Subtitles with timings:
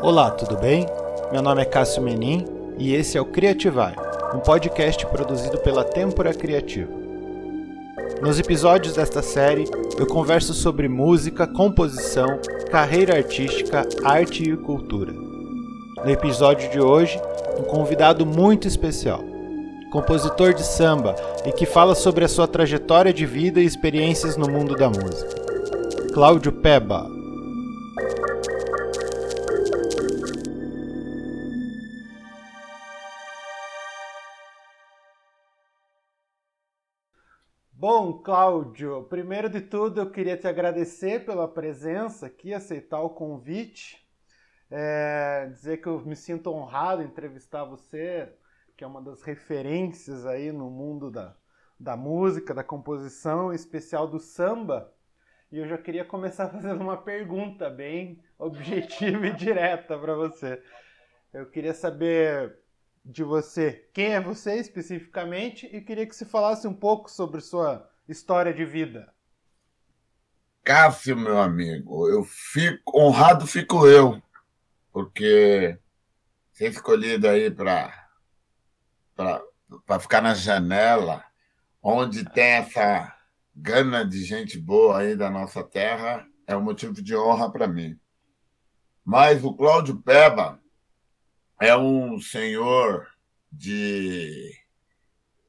[0.00, 0.86] Olá, tudo bem?
[1.30, 2.44] Meu nome é Cássio Menin
[2.78, 3.94] e esse é o Criativar,
[4.34, 6.90] um podcast produzido pela Tempora Criativa.
[8.22, 9.64] Nos episódios desta série,
[9.98, 15.12] eu converso sobre música, composição, carreira artística, arte e cultura.
[15.12, 17.18] No episódio de hoje,
[17.58, 19.24] um convidado muito especial,
[19.90, 21.16] compositor de samba
[21.46, 25.34] e que fala sobre a sua trajetória de vida e experiências no mundo da música.
[26.12, 27.17] Cláudio Peba.
[38.28, 44.06] Cláudio, primeiro de tudo eu queria te agradecer pela presença aqui, aceitar o convite,
[44.70, 48.30] é, dizer que eu me sinto honrado em entrevistar você,
[48.76, 51.34] que é uma das referências aí no mundo da,
[51.80, 54.92] da música, da composição, em especial do samba.
[55.50, 60.62] E eu já queria começar fazendo uma pergunta bem objetiva e direta para você.
[61.32, 62.58] Eu queria saber
[63.02, 63.88] de você.
[63.94, 65.64] Quem é você especificamente?
[65.74, 69.12] E queria que você falasse um pouco sobre sua história de vida.
[70.64, 74.22] Cássio, meu amigo, eu fico honrado fico eu,
[74.92, 75.78] porque
[76.52, 78.06] ser escolhido aí para
[79.84, 81.24] para ficar na janela,
[81.82, 83.14] onde tem essa
[83.54, 87.98] gana de gente boa aí da nossa terra, é um motivo de honra para mim.
[89.04, 90.60] Mas o Cláudio Peba,
[91.60, 93.08] é um senhor
[93.50, 94.54] de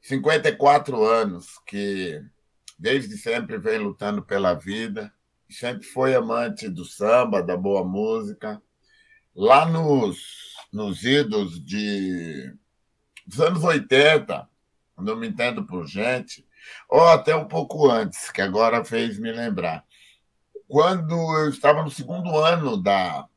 [0.01, 2.23] 54 anos que
[2.79, 5.13] desde sempre vem lutando pela vida,
[5.49, 8.61] sempre foi amante do samba, da boa música.
[9.35, 10.17] Lá nos,
[10.71, 12.55] nos idos de,
[13.27, 14.47] dos anos 80,
[14.95, 16.47] quando eu me entendo por gente,
[16.87, 19.83] ou até um pouco antes, que agora fez me lembrar.
[20.65, 23.27] Quando eu estava no segundo ano da,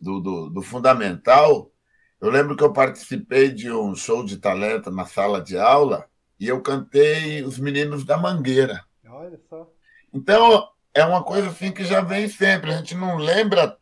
[0.00, 1.70] do, do, do fundamental,
[2.18, 6.08] eu lembro que eu participei de um show de talento na sala de aula
[6.42, 8.84] e eu cantei Os Meninos da Mangueira.
[9.06, 9.72] Olha só.
[10.12, 12.72] Então, é uma coisa assim que já vem sempre.
[12.72, 13.78] A gente não lembra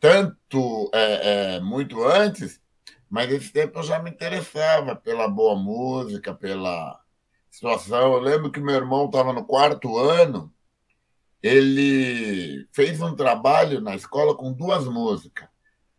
[0.00, 2.60] tanto, é, é, muito antes,
[3.08, 7.00] mas esse tempo eu já me interessava pela boa música, pela
[7.48, 8.14] situação.
[8.14, 10.52] Eu lembro que meu irmão estava no quarto ano,
[11.40, 15.48] ele fez um trabalho na escola com duas músicas.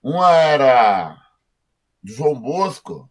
[0.02, 1.18] Uma era
[2.04, 3.10] João Bosco,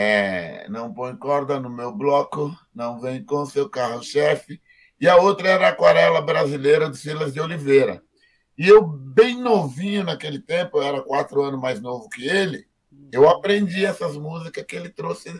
[0.00, 4.62] é, não põe corda no meu bloco, não vem com seu carro-chefe.
[5.00, 8.00] E a outra era a Aquarela Brasileira do Silas de Oliveira.
[8.56, 12.64] E eu, bem novinho naquele tempo, eu era quatro anos mais novo que ele,
[13.10, 15.32] eu aprendi essas músicas que ele trouxe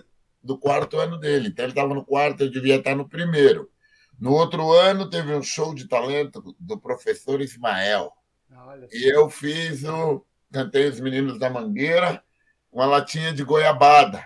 [0.43, 1.51] do quarto ano dele.
[1.51, 3.71] Então, ele estava no quarto, eu devia estar no primeiro.
[4.19, 8.11] No outro ano, teve um show de talento do professor Ismael.
[8.93, 12.21] E eu fiz o cantei os meninos da Mangueira,
[12.73, 14.25] uma latinha de goiabada.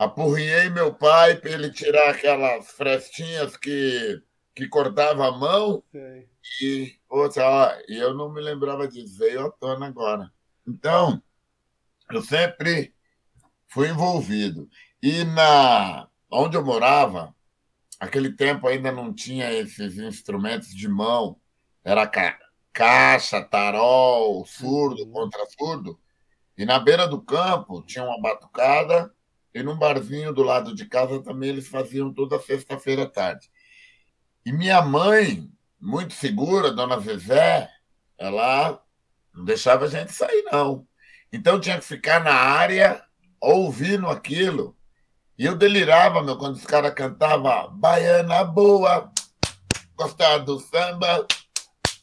[0.00, 4.22] Apurriei meu pai para ele tirar aquelas frestinhas que,
[4.54, 5.84] que cortava a mão.
[5.92, 6.26] Sei.
[6.62, 10.32] E, ouça, ó, eu não me lembrava disso, veio à tona agora.
[10.66, 11.22] Então,
[12.10, 12.94] eu sempre
[13.68, 14.70] fui envolvido.
[15.02, 17.34] E na onde eu morava,
[18.00, 21.38] aquele tempo ainda não tinha esses instrumentos de mão,
[21.84, 22.40] era cara
[22.72, 25.12] caixa, tarol, surdo, uhum.
[25.12, 26.00] contra surdo.
[26.56, 29.14] E na beira do campo tinha uma batucada
[29.54, 33.50] e num barzinho do lado de casa também eles faziam toda sexta-feira à tarde.
[34.44, 35.50] E minha mãe,
[35.80, 37.68] muito segura, dona Zezé,
[38.16, 38.82] ela
[39.34, 40.86] não deixava a gente sair, não.
[41.32, 43.02] Então tinha que ficar na área
[43.40, 44.76] ouvindo aquilo.
[45.38, 49.10] E eu delirava, meu, quando os caras cantavam Baiana Boa,
[49.96, 51.26] gostava do samba,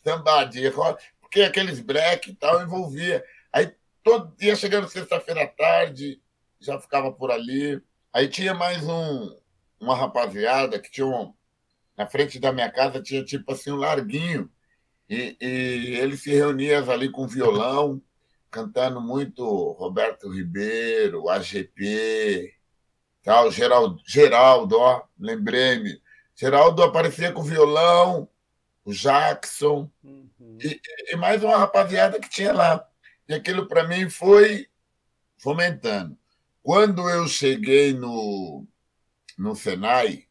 [0.03, 3.23] samba de rock, porque aqueles black e tal envolvia.
[3.53, 3.71] Aí
[4.03, 6.21] todo dia chegando sexta-feira à tarde,
[6.59, 7.81] já ficava por ali.
[8.13, 9.37] Aí tinha mais um,
[9.79, 11.33] uma rapaziada que tinha um,
[11.97, 14.49] na frente da minha casa tinha tipo assim um larguinho
[15.09, 18.01] e, e ele se reunia ali com violão,
[18.51, 19.43] cantando muito
[19.73, 22.53] Roberto Ribeiro, AGP,
[23.23, 26.01] tal, Geraldo, Geraldo, ó, lembrei-me.
[26.35, 28.29] Geraldo aparecia com violão,
[28.85, 30.57] o Jackson, uhum.
[30.61, 30.79] e,
[31.11, 32.87] e, mais uma rapaziada que tinha lá.
[33.27, 34.67] E aquilo para mim foi
[35.37, 36.17] fomentando.
[36.67, 38.67] Quando eu cheguei no,
[39.37, 40.25] no Senai,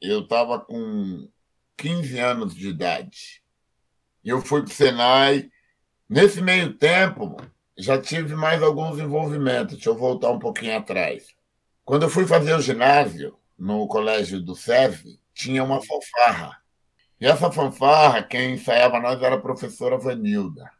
[0.00, 1.28] eu estava com
[1.76, 3.42] 15 anos de idade.
[4.24, 5.50] Eu fui para o Senai
[6.08, 7.36] Nesse meio tempo,
[7.76, 9.74] já tive mais alguns envolvimentos.
[9.74, 11.34] Deixa eu voltar um pouquinho atrás.
[11.84, 16.58] Quando eu fui fazer o ginásio, no colégio do SESI, tinha uma fanfarra.
[17.20, 20.70] E essa fanfarra, quem ensaiava nós era a professora Vanilda.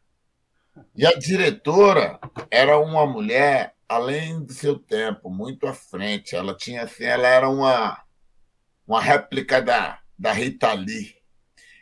[0.95, 2.21] E a diretora
[2.53, 6.35] era uma mulher além do seu tempo, muito à frente.
[6.35, 8.03] Ela tinha assim, ela era uma,
[8.87, 11.15] uma réplica da, da Rita Lee.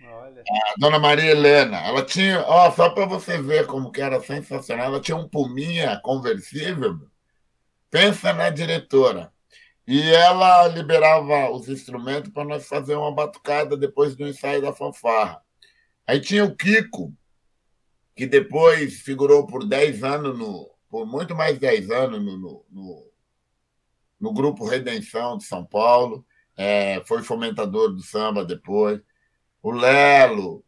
[0.04, 0.42] Olha.
[0.42, 4.86] A dona Maria Helena, ela tinha, ó, só para você ver como que era sensacional,
[4.86, 6.98] ela tinha um puminha conversível.
[7.90, 9.32] Pensa na diretora.
[9.86, 15.42] E ela liberava os instrumentos para nós fazer uma batucada depois do ensaio da fanfarra.
[16.06, 17.12] Aí tinha o Kiko,
[18.14, 23.12] que depois figurou por 10 anos, no, por muito mais de 10 anos, no, no,
[24.20, 26.26] no Grupo Redenção de São Paulo.
[26.56, 29.00] É, foi fomentador do samba depois.
[29.62, 30.64] O Lelo,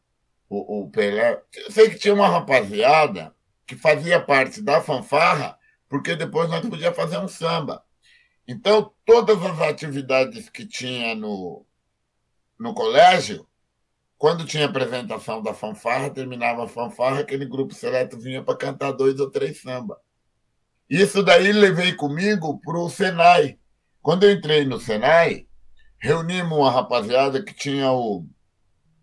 [0.49, 1.43] o, o Pelé.
[1.55, 3.35] Eu sei que tinha uma rapaziada
[3.67, 5.59] que fazia parte da fanfarra,
[5.89, 7.85] porque depois nós podíamos fazer um samba.
[8.47, 11.67] Então, todas as atividades que tinha no,
[12.59, 13.47] no colégio,
[14.19, 19.19] quando tinha apresentação da fanfarra, terminava a fanfarra, aquele grupo seleto vinha para cantar dois
[19.19, 20.01] ou três samba.
[20.93, 23.59] Isso daí levei comigo para o Senai.
[24.03, 25.47] Quando eu entrei no Senai,
[25.99, 28.27] reunimos uma rapaziada que tinha o,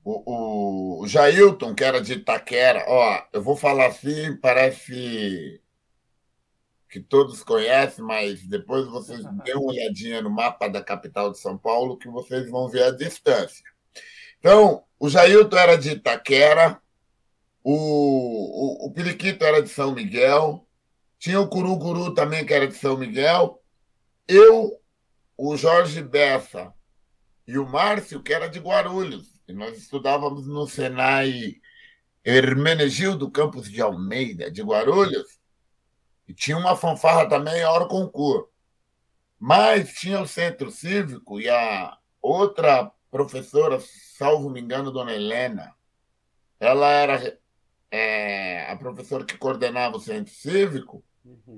[0.04, 2.86] o, o Jailton, que era de Itaquera.
[2.88, 5.60] Ó, eu vou falar assim, parece
[6.88, 11.58] que todos conhecem, mas depois vocês dêem uma olhadinha no mapa da capital de São
[11.58, 13.66] Paulo que vocês vão ver a distância.
[14.38, 16.80] Então, o Jailton era de Itaquera,
[17.64, 20.69] o, o, o Periquito era de São Miguel,
[21.20, 23.62] tinha o Curuguru também, que era de São Miguel,
[24.28, 24.82] eu,
[25.38, 26.74] o Jorge Bessa
[27.46, 29.40] e o Márcio, que era de Guarulhos.
[29.48, 31.56] E nós estudávamos no Senai
[32.24, 35.40] Hermenegildo Campos de Almeida, de Guarulhos,
[36.28, 38.50] e tinha uma fanfarra também, a hora concurso.
[39.38, 43.80] Mas tinha o centro cívico e a outra professora,
[44.18, 45.74] salvo me engano, dona Helena,
[46.60, 47.40] ela era
[47.90, 51.04] é, a professora que coordenava o centro cívico.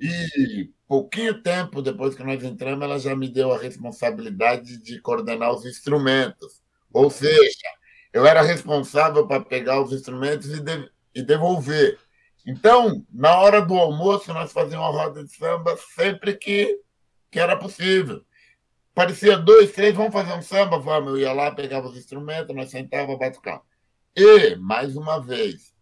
[0.02, 5.54] E pouquinho tempo depois que nós entramos, ela já me deu a responsabilidade de coordenar
[5.54, 6.62] os instrumentos.
[6.92, 7.68] Ou seja,
[8.12, 11.98] eu era responsável para pegar os instrumentos e, de, e devolver.
[12.46, 16.80] Então, na hora do almoço, nós fazíamos uma roda de samba sempre que,
[17.30, 18.24] que era possível.
[18.94, 20.78] Parecia dois, três, vamos fazer um samba?
[20.78, 21.12] Vamos.
[21.12, 23.62] Eu ia lá, pegava os instrumentos, nós sentávamos, batucava.
[24.16, 25.74] E, mais uma vez,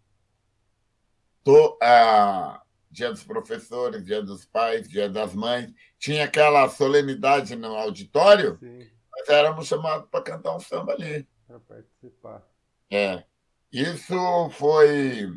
[1.44, 7.76] tô, ah, dia dos professores, dia dos pais, dia das mães, tinha aquela solenidade no
[7.76, 8.88] auditório, Sim.
[9.12, 11.28] nós éramos chamados para cantar um samba ali.
[11.48, 12.48] Para participar.
[12.92, 13.24] É.
[13.72, 15.30] Isso foi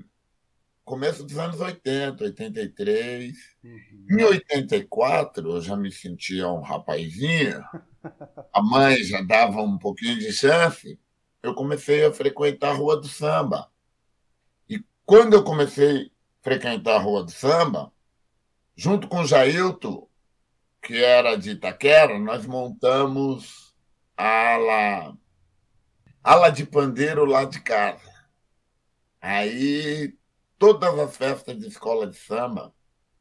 [0.85, 3.35] começo dos anos 80, 83.
[3.63, 4.07] Uhum.
[4.11, 7.63] Em 84, eu já me sentia um rapazinho,
[8.53, 10.99] a mãe já dava um pouquinho de chance,
[11.43, 13.71] eu comecei a frequentar a Rua do Samba.
[14.69, 16.12] E quando eu comecei
[16.43, 17.93] frequentar a Rua do Samba,
[18.77, 20.09] junto com o Jailton,
[20.83, 23.73] que era de Itaquera, nós montamos
[24.17, 25.17] a ala,
[26.23, 28.13] ala de pandeiro lá de casa.
[29.21, 30.15] Aí
[30.59, 32.75] todas as festas de escola de samba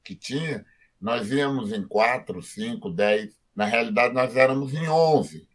[0.03, 0.65] que tinha,
[0.99, 3.39] nós íamos em quatro, cinco, dez.
[3.55, 5.47] Na realidade, nós éramos em onze.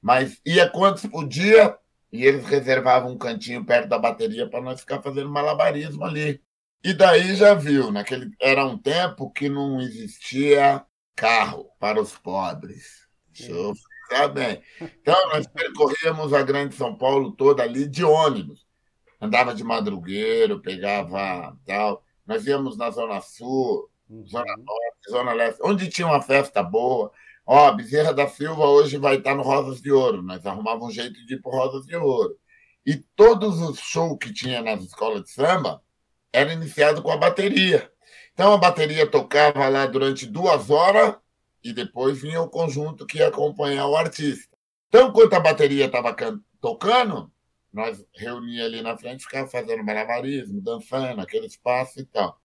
[0.00, 1.76] Mas ia quantos podia
[2.12, 6.42] e eles reservavam um cantinho perto da bateria para nós ficar fazendo malabarismo ali.
[6.84, 10.84] E daí já viu, naquele era um tempo que não existia
[11.16, 13.08] carro para os pobres.
[13.28, 14.62] Deixa bem.
[14.80, 18.64] Então, nós percorríamos a Grande São Paulo toda ali de ônibus
[19.24, 22.04] andava de madrugueiro, pegava tal.
[22.26, 24.26] Nós íamos na Zona Sul, uhum.
[24.26, 27.10] Zona Norte, Zona Leste, onde tinha uma festa boa.
[27.46, 30.22] Ó, Bezerra da Silva hoje vai estar no Rosas de Ouro.
[30.22, 32.36] Nós arrumávamos um jeito de ir para Rosas de Ouro.
[32.86, 35.82] E todos os shows que tinha nas escolas de samba
[36.34, 37.90] eram iniciados com a bateria.
[38.32, 41.16] Então a bateria tocava lá durante duas horas
[41.62, 44.54] e depois vinha o conjunto que ia acompanhar o artista.
[44.88, 46.14] Então, enquanto a bateria estava
[46.60, 47.32] tocando,
[47.72, 52.38] nós reunia ali na frente, ficava fazendo malabarismo, dançando, aquele espaço e tal.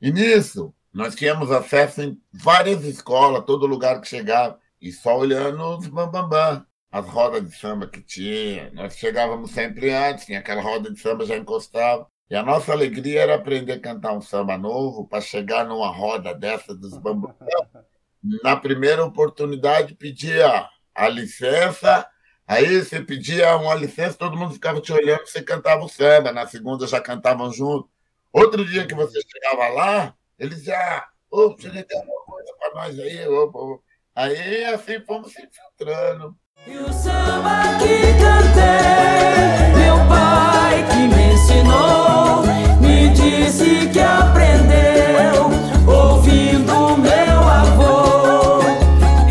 [0.00, 5.78] E nisso, nós tínhamos acesso em várias escolas, todo lugar que chegava, e só olhando
[5.78, 8.70] os bambambam, bam, bam, as rodas de samba que tinha.
[8.72, 12.06] Nós chegávamos sempre antes, tinha aquela roda de samba, já encostava.
[12.30, 16.34] E a nossa alegria era aprender a cantar um samba novo para chegar numa roda
[16.34, 17.34] dessa dos bambambam.
[18.42, 22.06] Na primeira oportunidade, pedia a licença
[22.48, 26.32] Aí você pedia uma licença, todo mundo ficava te olhando, você cantava o samba.
[26.32, 27.90] Na segunda já cantavam junto.
[28.32, 32.74] Outro dia que você chegava lá, eles já, ô, oh, cheguei tem alguma coisa para
[32.74, 33.82] nós aí, opa, opa.
[34.14, 36.34] Aí assim fomos se infiltrando.
[36.66, 42.42] E o samba que cantei, meu pai que me ensinou,
[42.80, 45.48] me disse que aprendeu
[45.86, 48.60] ouvindo meu avô.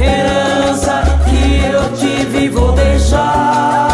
[0.02, 3.88] Herança que eu tive, vou deixar.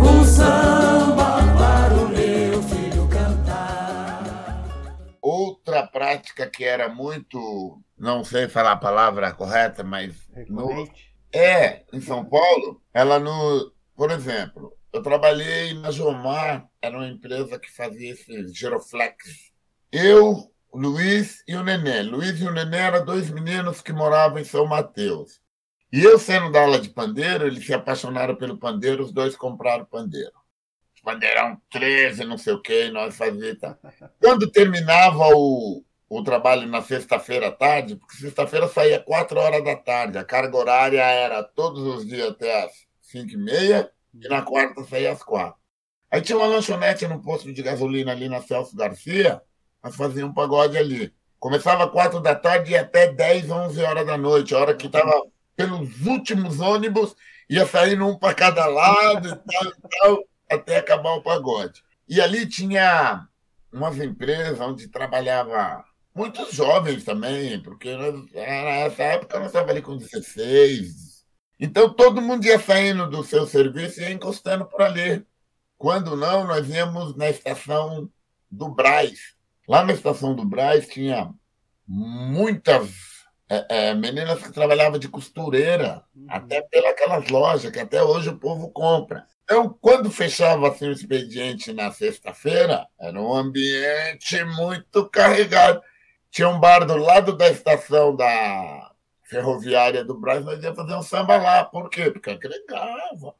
[0.00, 4.62] Um samba para o meu filho cantar.
[5.20, 10.14] Outra prática que era muito não sei falar a palavra correta, mas.
[10.48, 10.88] No,
[11.34, 13.72] é, em São Paulo, ela no.
[13.96, 19.52] Por exemplo, eu trabalhei na Jomar, era uma empresa que fazia esse giroflex.
[19.92, 22.02] Eu, o Luiz e o Nenê.
[22.02, 25.40] Luiz e o Nenê eram dois meninos que moravam em São Mateus.
[25.92, 29.84] E eu, sendo da aula de pandeiro, eles se apaixonaram pelo pandeiro, os dois compraram
[29.84, 30.32] pandeiro.
[31.02, 33.58] Pandeirão 13, não sei o quê, nós fazíamos.
[34.20, 39.76] Quando terminava o, o trabalho na sexta-feira à tarde, porque sexta-feira saía quatro horas da
[39.76, 40.18] tarde.
[40.18, 43.90] A carga horária era todos os dias até as cinco e meia,
[44.22, 45.58] e na quarta saía às quatro.
[46.10, 49.42] Aí tinha uma lanchonete no posto de gasolina ali na Celso Garcia,
[49.82, 51.12] nós fazíamos um pagode ali.
[51.38, 55.22] Começava quatro da tarde e até dez, onze horas da noite, a hora que estava
[55.54, 57.14] pelos últimos ônibus,
[57.48, 61.82] ia saindo um para cada lado e tal, e tal, até acabar o pagode.
[62.08, 63.26] E ali tinha
[63.72, 65.84] umas empresas onde trabalhava
[66.14, 67.96] muitos jovens também, porque
[68.32, 71.07] nessa época nós estávamos ali com 16.
[71.58, 75.26] Então todo mundo ia saindo do seu serviço e ia encostando por ali.
[75.76, 78.10] Quando não, nós íamos na estação
[78.50, 79.34] do Braz.
[79.66, 81.32] Lá na estação do Braz tinha
[81.86, 82.90] muitas
[83.48, 86.26] é, é, meninas que trabalhavam de costureira, uhum.
[86.28, 89.26] até pelas lojas que até hoje o povo compra.
[89.44, 95.80] Então, quando fechava assim, o expediente na sexta-feira, era um ambiente muito carregado.
[96.30, 98.92] Tinha um bar do lado da estação da
[99.28, 101.64] ferroviária do Brasil, nós ia fazer um samba lá.
[101.64, 102.10] Por quê?
[102.10, 103.34] Porque agregava.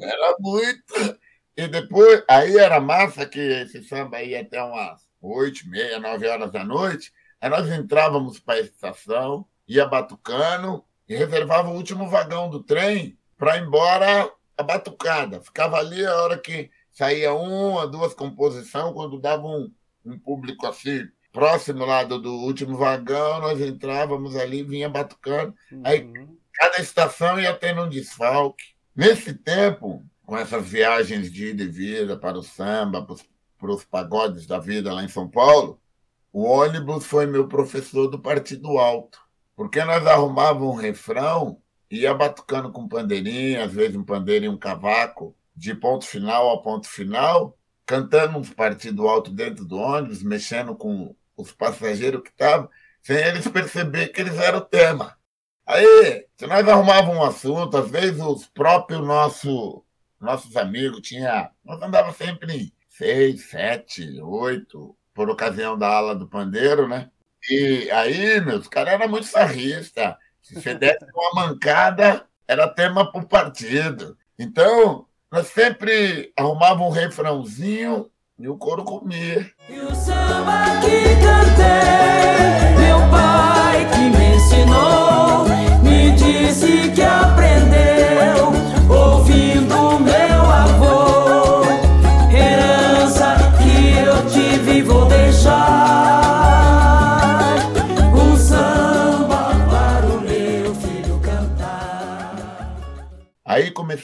[0.00, 1.18] Era muito.
[1.56, 6.52] E depois, aí era massa que esse samba ia até umas oito, meia, nove horas
[6.52, 7.12] da noite.
[7.40, 13.18] Aí nós entrávamos para a estação, ia batucando e reservava o último vagão do trem
[13.36, 15.40] para ir embora a batucada.
[15.40, 19.70] Ficava ali a hora que saía uma, duas composições, quando dava um,
[20.04, 25.52] um público assim próximo lá do, do, último vagão, nós entrávamos ali, vinha batucando.
[25.70, 25.82] Uhum.
[25.84, 26.08] Aí
[26.52, 28.64] cada estação ia tendo um desfalque.
[28.94, 33.04] Nesse tempo, com essas viagens de ida e vida para o samba,
[33.58, 35.80] para os pagodes da vida lá em São Paulo,
[36.32, 39.18] o ônibus foi meu professor do Partido Alto.
[39.56, 41.60] Porque nós arrumávamos um refrão,
[41.90, 46.62] ia batucando com pandeirinha, às vezes um pandeiro e um cavaco, de ponto final a
[46.62, 52.68] ponto final, cantando uns partido alto dentro do ônibus, mexendo com os passageiros que estavam,
[53.02, 55.16] sem eles perceber que eles eram o tema.
[55.66, 59.84] Aí, se nós arrumávamos um assunto, às vezes os próprios nosso,
[60.20, 66.28] nossos amigos tinha, nós andava sempre em seis, sete, oito, por ocasião da ala do
[66.28, 67.10] pandeiro, né?
[67.48, 70.14] E aí, meus caras eram muito sarristas.
[70.42, 74.16] Se você desse uma mancada, era tema para o partido.
[74.38, 79.50] Então, nós sempre arrumávamos um refrãozinho e o couro comia.
[79.68, 79.94] E o
[80.28, 81.14] samba que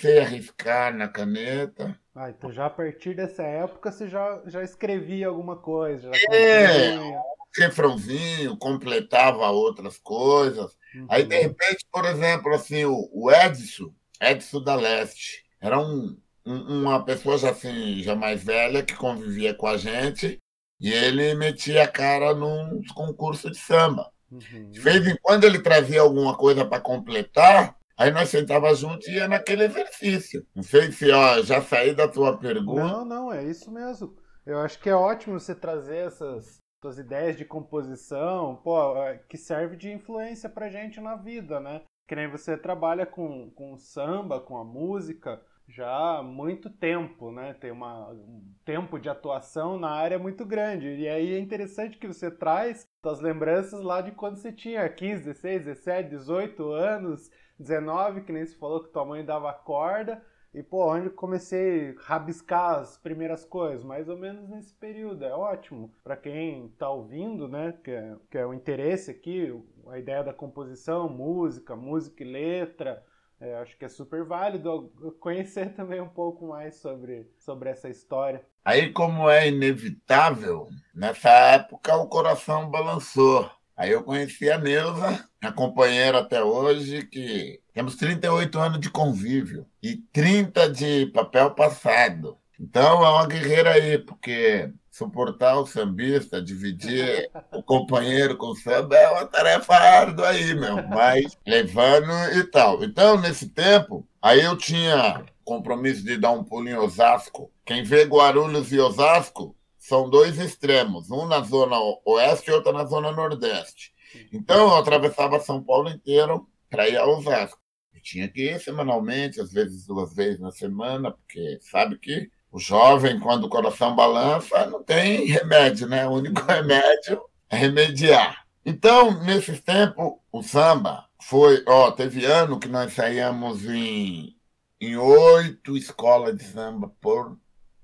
[0.00, 4.62] comecei a riscar na caneta ah, então já a partir dessa época você já, já
[4.62, 6.10] escrevia alguma coisa.
[6.30, 7.22] é, um
[7.56, 10.76] refrãozinho, completava outras coisas.
[10.94, 11.06] Uhum.
[11.08, 16.82] Aí, de repente, por exemplo, assim, o, o Edson, Edson da Leste, era um, um,
[16.82, 20.38] uma pessoa já, assim, já mais velha que convivia com a gente
[20.80, 24.10] e ele metia a cara num concurso de samba.
[24.30, 24.70] Uhum.
[24.70, 29.16] De vez em quando ele trazia alguma coisa para completar, Aí nós sentava juntos e
[29.16, 30.46] ia naquele exercício.
[30.56, 32.82] Não sei se ó, já saí da tua pergunta.
[32.82, 34.16] Não, não, é isso mesmo.
[34.46, 39.36] Eu acho que é ótimo você trazer essas suas ideias de composição, pô, é, que
[39.36, 41.82] serve de influência pra gente na vida, né?
[42.08, 45.38] Que nem você trabalha com, com samba, com a música,
[45.68, 47.52] já há muito tempo, né?
[47.52, 50.88] Tem uma, um tempo de atuação na área muito grande.
[50.88, 55.22] E aí é interessante que você traz suas lembranças lá de quando você tinha 15,
[55.24, 60.62] 16, 17, 18 anos 19, que nem se falou que tua mãe dava corda, E,
[60.64, 65.24] pô, onde comecei a rabiscar as primeiras coisas, mais ou menos nesse período.
[65.24, 67.72] É ótimo para quem está ouvindo, né?
[67.84, 69.52] Que é, que é o interesse aqui,
[69.86, 73.04] a ideia da composição, música, música e letra.
[73.40, 78.44] É, acho que é super válido conhecer também um pouco mais sobre, sobre essa história.
[78.64, 83.50] Aí, como é inevitável, nessa época o coração balançou.
[83.80, 89.66] Aí eu conheci a Neuza, minha companheira até hoje, que temos 38 anos de convívio
[89.82, 92.36] e 30 de papel passado.
[92.60, 98.96] Então é uma guerreira aí, porque suportar o sambista, dividir o companheiro com o samba
[98.96, 102.84] é uma tarefa árdua aí, meu, mas levando e tal.
[102.84, 107.50] Então, nesse tempo, aí eu tinha compromisso de dar um pulo em Osasco.
[107.64, 109.56] Quem vê Guarulhos e Osasco
[109.90, 113.92] são dois extremos, um na zona oeste e outro na zona nordeste.
[114.32, 117.58] Então eu atravessava São Paulo inteiro para ir a Osasco.
[117.92, 122.58] Eu tinha que ir semanalmente, às vezes duas vezes na semana, porque sabe que o
[122.60, 126.06] jovem, quando o coração balança, não tem remédio, né?
[126.06, 128.46] O único remédio é remediar.
[128.64, 131.64] Então, nesses tempos, o samba foi.
[131.66, 134.36] Ó, teve ano que nós saíamos em,
[134.80, 137.36] em oito escolas de samba por,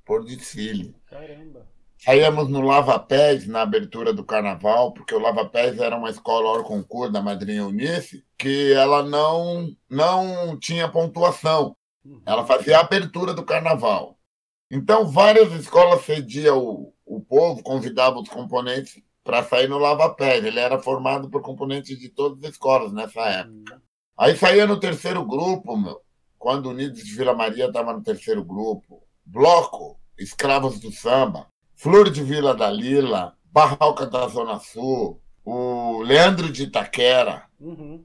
[0.04, 0.94] por desfile.
[1.06, 1.74] Caramba!
[2.06, 6.48] Saíamos no Lava Pés na abertura do carnaval, porque o Lava Pés era uma escola
[6.50, 11.76] hora concurso da Madrinha Unice, que ela não, não tinha pontuação.
[12.24, 14.16] Ela fazia a abertura do carnaval.
[14.70, 20.44] Então, várias escolas cediam o, o povo, convidavam os componentes para sair no Lava Pés.
[20.44, 23.82] Ele era formado por componentes de todas as escolas nessa época.
[24.16, 26.00] Aí saía no terceiro grupo, meu,
[26.38, 29.02] quando Unidos de Vila Maria estava no terceiro grupo.
[29.24, 31.48] Bloco, Escravos do Samba.
[31.76, 37.44] Flor de Vila da Lila, Barroca da Zona Sul, o Leandro de Itaquera.
[37.60, 38.02] Uhum.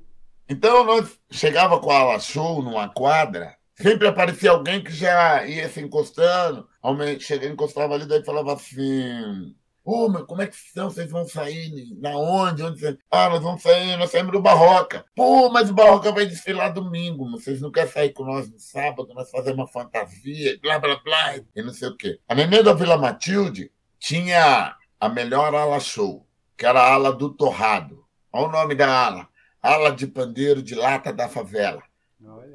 [0.48, 5.70] Então nós chegava com a ala show numa quadra, sempre aparecia alguém que já ia
[5.70, 9.56] se encostando, chegava, encostava ali, daí falava assim.
[9.92, 10.90] Ô, oh, mas como é que são?
[10.90, 11.94] Vocês vão sair?
[12.00, 12.64] Na onde?
[12.64, 12.98] Onde vocês...
[13.12, 15.04] Ah, nós vamos sair, nós saímos do Barroca.
[15.14, 17.30] Pô, mas o Barroca vai desfilar domingo.
[17.30, 19.14] Vocês não querem sair com nós no sábado?
[19.14, 22.22] Nós fazemos uma fantasia, blá, blá, blá, e não sei o quê.
[22.26, 26.26] A Nenê da Vila Matilde tinha a melhor ala show,
[26.56, 28.06] que era a ala do Torrado.
[28.32, 29.28] Olha o nome da ala.
[29.62, 31.84] Ala de pandeiro de lata da favela.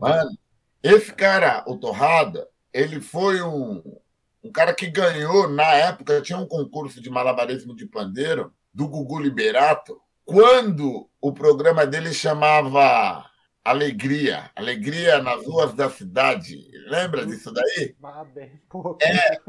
[0.00, 0.30] Mano,
[0.82, 3.82] esse cara, o Torrado, ele foi um,
[4.46, 9.18] um cara que ganhou, na época, tinha um concurso de malabarismo de pandeiro do Gugu
[9.18, 13.24] Liberato, quando o programa dele chamava
[13.64, 16.56] Alegria, Alegria nas ruas da cidade.
[16.86, 17.96] Lembra disso daí?
[19.02, 19.40] É.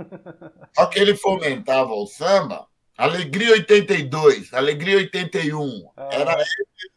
[0.75, 2.65] Só que ele fomentava o samba.
[2.97, 5.91] Alegria 82, Alegria 81.
[5.95, 6.09] Ah.
[6.11, 6.37] Era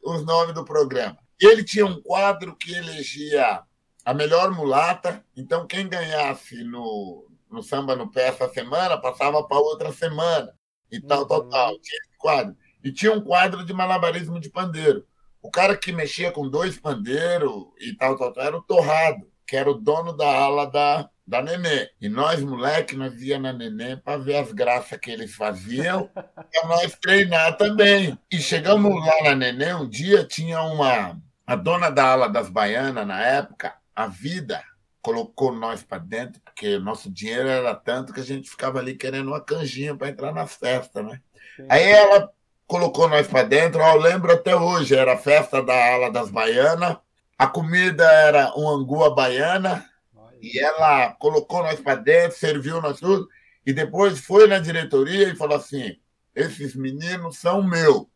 [0.03, 1.19] os nomes do programa.
[1.39, 3.63] Ele tinha um quadro que elegia
[4.05, 5.23] a melhor mulata.
[5.37, 10.53] Então, quem ganhasse no, no samba no pé essa semana, passava para outra semana.
[10.91, 11.29] E tal, uhum.
[11.29, 11.79] tal, tal.
[11.81, 12.57] Tinha esse quadro.
[12.83, 15.07] E tinha um quadro de malabarismo de pandeiro.
[15.43, 19.57] O cara que mexia com dois pandeiros e tal, tal, tal, era o Torrado, que
[19.57, 21.89] era o dono da ala da, da Nenê.
[22.01, 26.69] E nós, moleque, nós ia na Nenê para ver as graças que eles faziam, para
[26.69, 28.19] nós treinar também.
[28.31, 31.19] E chegamos lá na Nenê, um dia tinha uma.
[31.47, 34.63] A dona da ala das baianas, na época, a vida,
[35.03, 39.29] colocou nós para dentro, porque nosso dinheiro era tanto que a gente ficava ali querendo
[39.29, 41.21] uma canjinha para entrar nas festas, né?
[41.57, 41.67] Sim.
[41.69, 42.31] Aí ela
[42.67, 46.97] colocou nós para dentro, eu lembro até hoje, era a festa da ala das baianas,
[47.37, 49.89] a comida era uma angua baiana,
[50.41, 53.29] e ela colocou nós para dentro, serviu nós tudo,
[53.67, 55.97] e depois foi na diretoria e falou assim:
[56.35, 58.07] esses meninos são meus.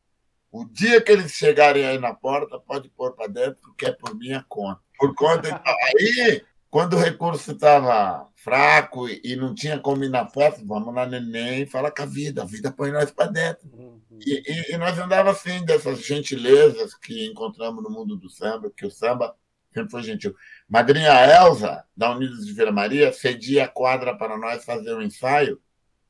[0.50, 4.14] O dia que eles chegarem aí na porta, pode pôr para dentro, porque é por
[4.14, 4.80] minha conta.
[4.96, 5.60] Por conta.
[5.66, 6.42] Aí
[6.74, 11.62] quando o recurso estava fraco e não tinha como ir na festa, vamos na neném
[11.62, 13.68] e fala com a vida, a vida põe nós para dentro.
[13.72, 14.00] Uhum.
[14.20, 18.84] E, e, e, nós andava assim, dessas gentilezas que encontramos no mundo do samba, que
[18.84, 19.37] o samba
[19.72, 20.34] sempre foi gentil.
[20.68, 25.60] Madrinha Elza, da Unidos de Vila Maria, cedia a quadra para nós fazer um ensaio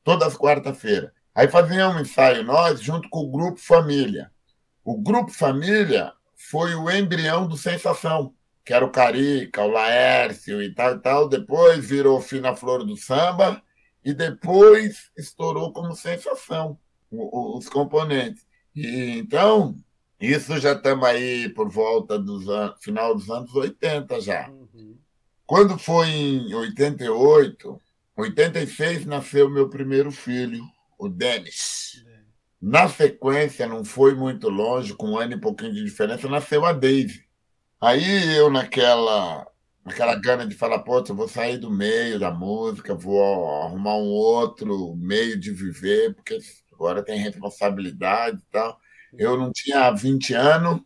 [0.03, 1.11] todas as quarta-feiras.
[1.35, 4.31] Aí fazíamos um ensaio nós junto com o Grupo Família.
[4.83, 8.33] O Grupo Família foi o embrião do Sensação
[8.65, 12.97] que era o Carica, o Laércio e tal e tal, depois virou Fina Flor do
[12.97, 13.61] Samba
[14.03, 16.77] e depois estourou como sensação
[17.11, 18.45] os componentes.
[18.75, 19.75] E, então,
[20.19, 24.49] isso já estamos aí por volta dos anos, final dos anos 80 já.
[24.49, 24.97] Uhum.
[25.45, 27.79] Quando foi em 88,
[28.17, 30.63] 86 nasceu meu primeiro filho,
[30.97, 32.03] o Denis.
[32.59, 36.73] Na sequência, não foi muito longe, com um ano e pouquinho de diferença, nasceu a
[36.73, 37.24] Daisy.
[37.85, 39.45] Aí eu, naquela
[39.85, 44.07] aquela gana de falar, pô, eu vou sair do meio da música, vou arrumar um
[44.07, 46.39] outro meio de viver, porque
[46.73, 48.79] agora tem responsabilidade e tal.
[49.15, 50.81] Eu não tinha 20 anos,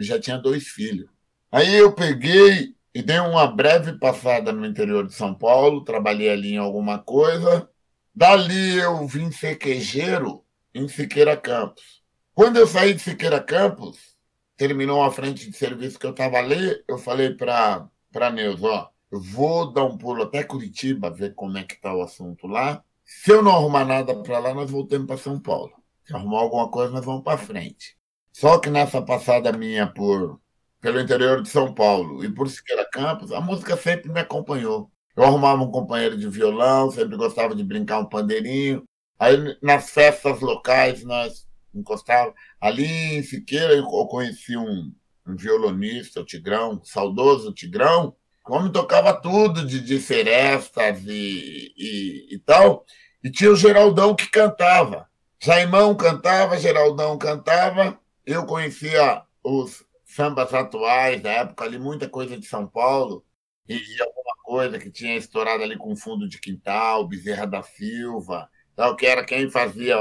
[0.00, 1.08] já tinha dois filhos.
[1.52, 6.54] Aí eu peguei e dei uma breve passada no interior de São Paulo, trabalhei ali
[6.54, 7.68] em alguma coisa.
[8.14, 12.02] Dali eu vim ser queijeiro em Siqueira Campos.
[12.34, 14.11] Quando eu saí de Siqueira Campos,
[14.56, 18.88] terminou a frente de serviço que eu estava ali, eu falei para a Neuza, ó,
[19.10, 22.82] eu vou dar um pulo até Curitiba, ver como é que está o assunto lá.
[23.04, 25.72] Se eu não arrumar nada para lá, nós voltamos para São Paulo.
[26.04, 27.96] Se arrumar alguma coisa, nós vamos para frente.
[28.32, 30.40] Só que nessa passada minha por
[30.80, 34.90] pelo interior de São Paulo e por Siqueira Campos, a música sempre me acompanhou.
[35.14, 38.82] Eu arrumava um companheiro de violão, sempre gostava de brincar um pandeirinho.
[39.18, 42.34] Aí nas festas locais nós encostava.
[42.60, 44.92] Ali em Siqueira eu conheci um,
[45.26, 51.72] um violonista, o Tigrão, o saudoso Tigrão, que homem tocava tudo de, de serestas e,
[51.76, 52.84] e, e tal.
[53.22, 55.08] E tinha o Geraldão que cantava.
[55.40, 57.98] Jaimão cantava, Geraldão cantava.
[58.26, 63.24] Eu conhecia os sambas atuais da época ali, muita coisa de São Paulo.
[63.68, 68.48] E, e alguma coisa que tinha estourado ali com fundo de quintal, Bezerra da Silva,
[68.74, 69.96] tal, que era quem fazia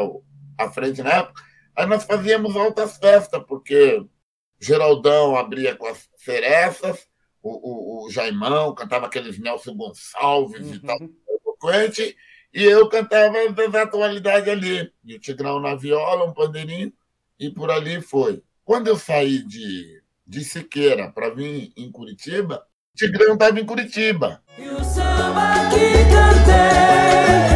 [0.57, 1.43] a frente na época.
[1.75, 4.05] Aí nós fazíamos altas festas, porque
[4.60, 7.07] Geraldão abria com as ceressas,
[7.41, 10.73] o, o, o Jaimão cantava aqueles Nelson Gonçalves uhum.
[10.75, 10.97] e tal,
[11.43, 12.15] eloquente,
[12.53, 14.91] e eu cantava as atualidades ali.
[15.03, 16.93] E o Tigrão na viola, um pandeirinho,
[17.39, 18.43] e por ali foi.
[18.63, 24.43] Quando eu saí de, de Siqueira para vir em Curitiba, o Tigrão estava em Curitiba.
[24.60, 27.50] E o samba que cantei,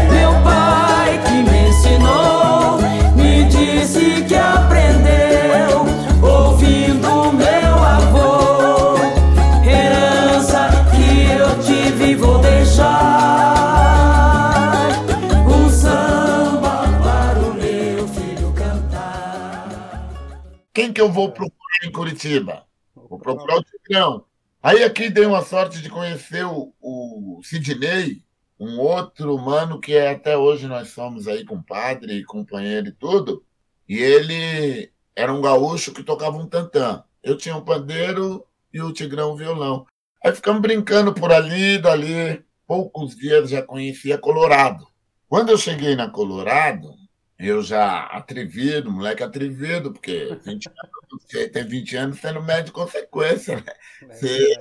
[20.76, 22.66] Quem que eu vou procurar em Curitiba?
[22.94, 24.26] Vou procurar o Tigrão.
[24.62, 28.22] Aí aqui dei uma sorte de conhecer o, o Sidney,
[28.60, 33.46] um outro humano que é, até hoje nós somos aí compadre, companheiro e tudo.
[33.88, 37.06] E ele era um gaúcho que tocava um tantã.
[37.24, 39.86] Eu tinha um pandeiro e o Tigrão um violão.
[40.22, 42.44] Aí ficamos brincando por ali, dali.
[42.68, 44.86] Poucos dias já conhecia Colorado.
[45.30, 46.96] Quando eu cheguei na Colorado,
[47.38, 52.72] eu já atrevido, moleque atrevido, porque 20 anos, você tem 20 anos, você não mede
[52.72, 53.74] consequência, né?
[54.10, 54.56] Você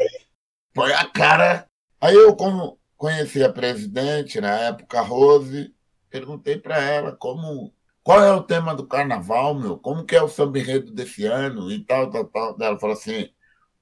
[0.73, 1.67] põe a cara.
[2.01, 5.75] Aí eu, como conheci a presidente, na época, Rose,
[6.11, 7.73] perguntei para ela como
[8.05, 9.79] qual é o tema do carnaval, meu?
[9.79, 12.57] Como que é o samba enredo desse ano e tal, tal, tal.
[12.61, 13.31] Ela falou assim,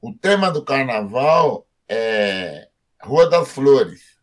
[0.01, 2.69] o tema do carnaval é
[3.03, 4.17] Rua das Flores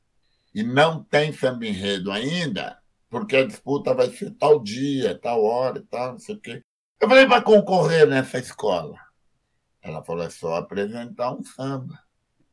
[0.56, 2.79] e não tem samba enredo ainda,
[3.10, 6.64] porque a disputa vai ser tal dia, tal hora e tal, não sei o quê.
[7.00, 8.96] Eu falei, para concorrer nessa escola?
[9.82, 11.98] Ela falou, é só apresentar um samba.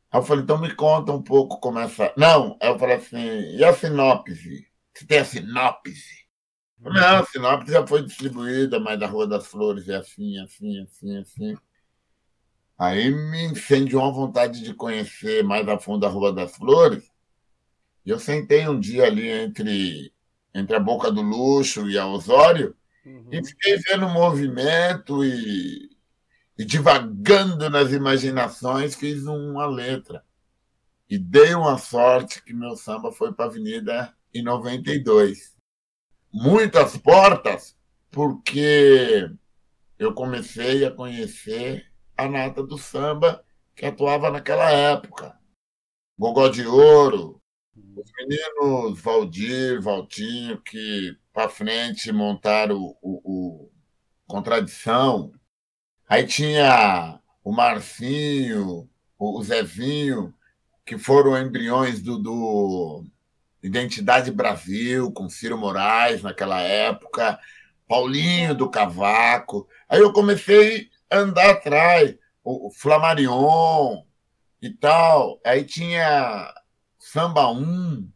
[0.09, 2.13] Aí eu falei, então me conta um pouco como é essa.
[2.17, 3.17] Não, eu falei assim,
[3.55, 4.67] e a sinopse?
[4.93, 6.25] Você tem a sinopse?
[6.79, 11.17] Não, a sinopse já foi distribuída, mas da Rua das Flores é assim, assim, assim,
[11.17, 11.57] assim.
[12.79, 17.11] Aí me incendiou uma vontade de conhecer mais a fundo a Rua das Flores.
[18.05, 20.13] E eu sentei um dia ali entre
[20.53, 23.29] entre a Boca do Luxo e a Osório, uhum.
[23.31, 25.89] e fiquei vendo o movimento e,
[26.57, 30.23] e divagando nas imaginações, fiz uma letra.
[31.09, 35.55] E dei uma sorte que meu samba foi para a Avenida em 92.
[36.33, 37.77] Muitas portas,
[38.11, 39.31] porque
[39.97, 41.85] eu comecei a conhecer
[42.17, 43.43] a nata do samba
[43.75, 45.37] que atuava naquela época.
[46.17, 47.41] Gogó de Ouro,
[47.95, 53.71] os meninos Valdir, Valtinho, que para frente montaram o, o, o,
[54.27, 55.31] Contradição.
[56.07, 60.33] Aí tinha o Marcinho, o Zezinho,
[60.85, 63.05] que foram embriões do, do
[63.63, 67.39] Identidade Brasil, com Ciro Moraes naquela época,
[67.87, 69.67] Paulinho do Cavaco.
[69.87, 74.03] Aí eu comecei a andar atrás, o Flamarion
[74.61, 75.39] e tal.
[75.45, 76.53] Aí tinha
[77.09, 78.11] Samba 1.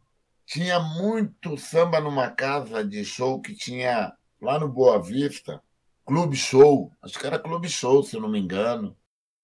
[0.45, 5.63] Tinha muito samba numa casa de show que tinha lá no Boa Vista,
[6.05, 6.91] Clube Show.
[7.01, 8.97] Acho que era Clube Show, se não me engano.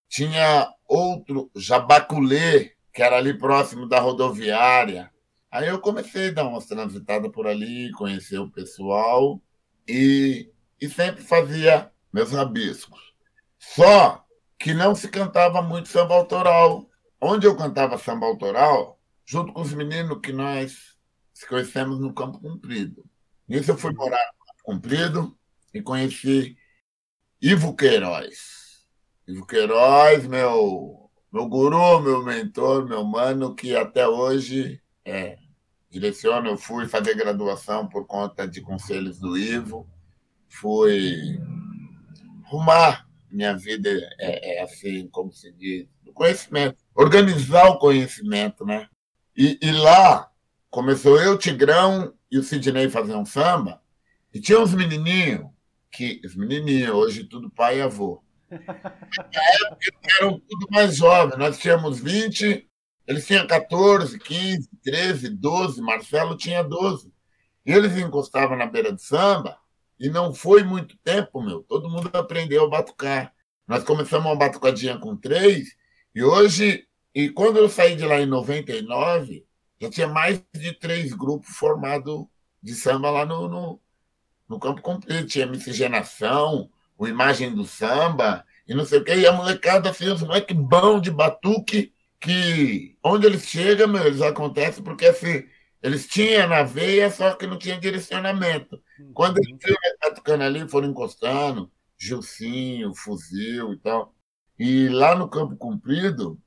[0.09, 5.09] Tinha outro, Jabaculê, que era ali próximo da rodoviária.
[5.49, 9.41] Aí eu comecei a dar umas transitadas por ali, conhecer o pessoal
[9.87, 13.13] e, e sempre fazia meus rabiscos.
[13.57, 14.25] Só
[14.59, 16.85] que não se cantava muito samba autoral
[17.21, 18.96] onde eu cantava samba autoral,
[19.27, 20.95] junto com os meninos que nós
[21.33, 23.03] se conhecemos no Campo Comprido.
[23.45, 25.37] Nisso eu fui morar no Campo Comprido
[25.73, 26.57] e conheci
[27.41, 28.87] Ivo Queiroz.
[29.27, 35.37] Ivo Queiroz, meu, meu guru, meu mentor, meu mano, que até hoje é,
[35.89, 36.47] direciona.
[36.47, 39.85] Eu fui fazer graduação por conta de conselhos do Ivo,
[40.47, 41.37] fui
[42.45, 48.87] arrumar minha vida, é, é assim, como se diz, o conhecimento, organizar o conhecimento, né?
[49.37, 50.31] E, e lá
[50.71, 53.79] começou eu, Tigrão e o Sidney fazer um samba,
[54.33, 55.45] e tinha uns menininhos,
[55.91, 58.23] que, os menininhos, hoje tudo pai e avô.
[58.49, 62.67] Na época eram tudo mais jovens, nós tínhamos 20,
[63.05, 67.13] eles tinham 14, 15, 13, 12, Marcelo tinha 12.
[67.63, 69.55] E eles encostavam na beira do samba,
[69.99, 73.31] e não foi muito tempo, meu, todo mundo aprendeu a batucar.
[73.67, 75.75] Nós começamos uma batucadinha com três,
[76.15, 76.86] e hoje,
[77.17, 79.43] e quando eu saí de lá em 99,
[79.81, 82.27] já tinha mais de três grupos formados
[82.61, 83.81] de samba lá no, no,
[84.47, 85.25] no Campo Comprido.
[85.25, 89.15] Tinha miscigenação, o Imagem do Samba, e não sei o quê.
[89.15, 94.21] E a molecada, assim, os moleques bons de batuque, que onde eles chegam, meu, eles
[94.21, 95.43] acontecem porque assim,
[95.81, 98.79] eles tinham na veia, só que não tinha direcionamento.
[99.15, 99.57] Quando eles
[99.99, 104.13] batucando ali, foram encostando, Gilcinho, fuzil e tal.
[104.59, 106.39] E lá no Campo Comprido,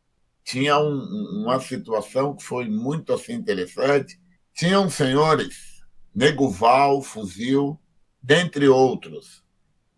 [0.50, 4.20] tinha um, uma situação que foi muito assim interessante.
[4.52, 5.80] Tinham senhores,
[6.12, 7.80] Neguval, Fuzil,
[8.20, 9.44] dentre outros,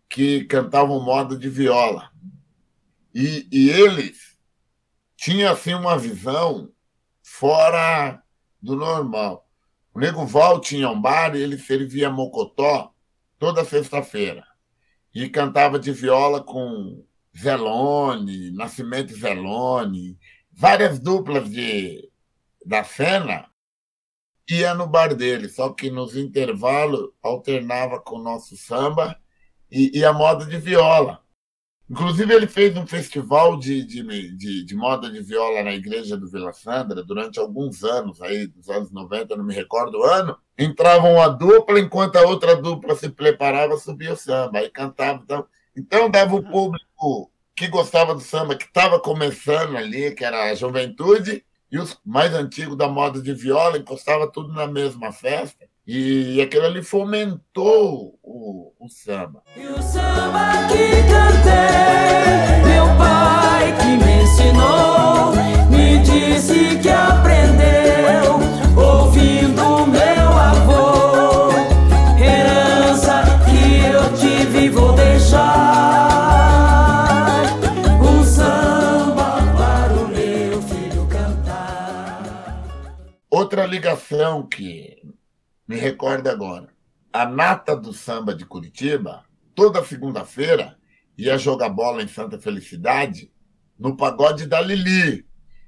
[0.07, 2.11] que cantavam moda de viola.
[3.15, 4.37] E, e eles
[5.17, 6.71] tinham assim uma visão
[7.23, 8.21] fora
[8.61, 9.49] do normal.
[9.91, 12.93] O Neguval tinha um bar e ele servia mocotó
[13.39, 14.45] toda sexta-feira.
[15.15, 17.03] E cantava de viola com
[17.35, 20.17] Zelone, Nascimento Zelone,
[20.55, 22.09] várias duplas de,
[22.65, 23.49] da cena
[24.49, 29.17] ia no bar dele, só que nos intervalos alternava com o nosso samba
[29.71, 31.21] e, e, a moda de viola.
[31.89, 34.03] Inclusive, ele fez um festival de, de,
[34.37, 38.69] de, de, moda de viola na igreja do Vila Sandra durante alguns anos, aí, dos
[38.69, 40.37] anos 90, não me recordo o ano.
[40.57, 45.21] Entrava uma dupla, enquanto a outra dupla se preparava, subia o samba, aí cantava.
[45.23, 50.51] Então, então dava o público que gostava do samba, que estava começando ali, que era
[50.51, 55.65] a juventude, e os mais antigos da moda de viola, encostava tudo na mesma festa.
[55.85, 59.43] E aquilo ali fomentou o, o samba.
[59.55, 65.33] E o samba que cantei, meu pai que me ensinou,
[65.69, 68.02] me disse que aprendeu
[83.43, 85.03] Outra ligação que
[85.67, 86.69] me recorda agora.
[87.11, 90.77] A nata do samba de Curitiba, toda segunda-feira,
[91.17, 93.29] ia jogar bola em Santa Felicidade
[93.77, 95.27] no pagode da Lili,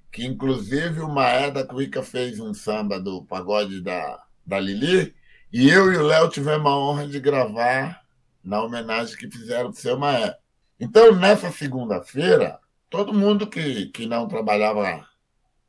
[0.09, 5.13] que inclusive o Maé da Cuica fez um samba do pagode da, da Lili,
[5.51, 8.01] e eu e o Léo tivemos a honra de gravar
[8.41, 10.33] na homenagem que fizeram do seu Maé.
[10.79, 12.57] Então, nessa segunda-feira,
[12.89, 14.88] todo mundo que, que não trabalhava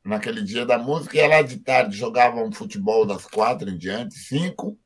[0.07, 4.14] naquele dia da música, ia lá de tarde, jogava um futebol das quatro em diante,
[4.14, 4.79] cinco,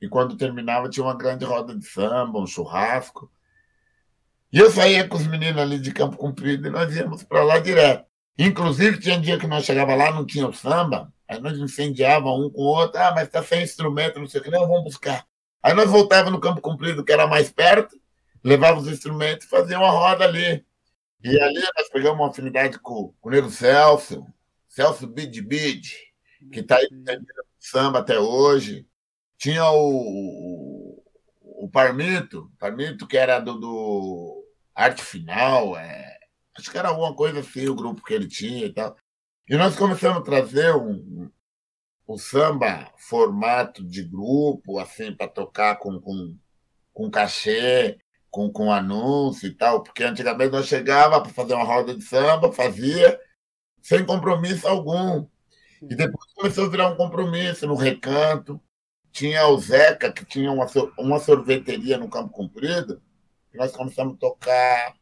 [0.00, 3.30] e quando terminava tinha uma grande roda de samba, um churrasco.
[4.52, 7.58] E eu saía com os meninos ali de Campo Comprido e nós íamos para lá
[7.58, 8.04] direto.
[8.36, 12.46] Inclusive, tinha um dia que nós chegava lá, não tinha o samba, aí nós incendiávamos
[12.46, 14.84] um com o outro, ah, mas está sem instrumento, não sei o que, não, vamos
[14.84, 15.24] buscar.
[15.62, 17.96] Aí nós voltávamos no Campo Comprido, que era mais perto,
[18.42, 20.64] levávamos os instrumentos e fazíamos uma roda ali.
[21.24, 24.26] E ali nós pegamos uma afinidade com, com o Nego Celso,
[24.68, 25.96] Celso Bid Bid,
[26.52, 27.26] que está aí no
[27.58, 28.86] samba até hoje.
[29.38, 31.02] Tinha o,
[31.40, 36.18] o, Parmito, Parmito que era do, do Arte Final, é,
[36.58, 38.94] acho que era alguma coisa assim, o grupo que ele tinha e tal.
[39.48, 41.30] E nós começamos a trazer um,
[42.06, 46.36] o samba formato de grupo, assim, para tocar com, com,
[46.92, 47.98] com cachê
[48.34, 52.50] com, com anúncio e tal, porque antigamente nós chegava para fazer uma roda de samba,
[52.50, 53.20] fazia,
[53.80, 55.24] sem compromisso algum.
[55.80, 58.60] E depois começou a virar um compromisso no recanto.
[59.12, 60.66] Tinha o Zeca, que tinha uma,
[60.98, 63.00] uma sorveteria no Campo Comprido,
[63.52, 64.96] que nós começamos a tocar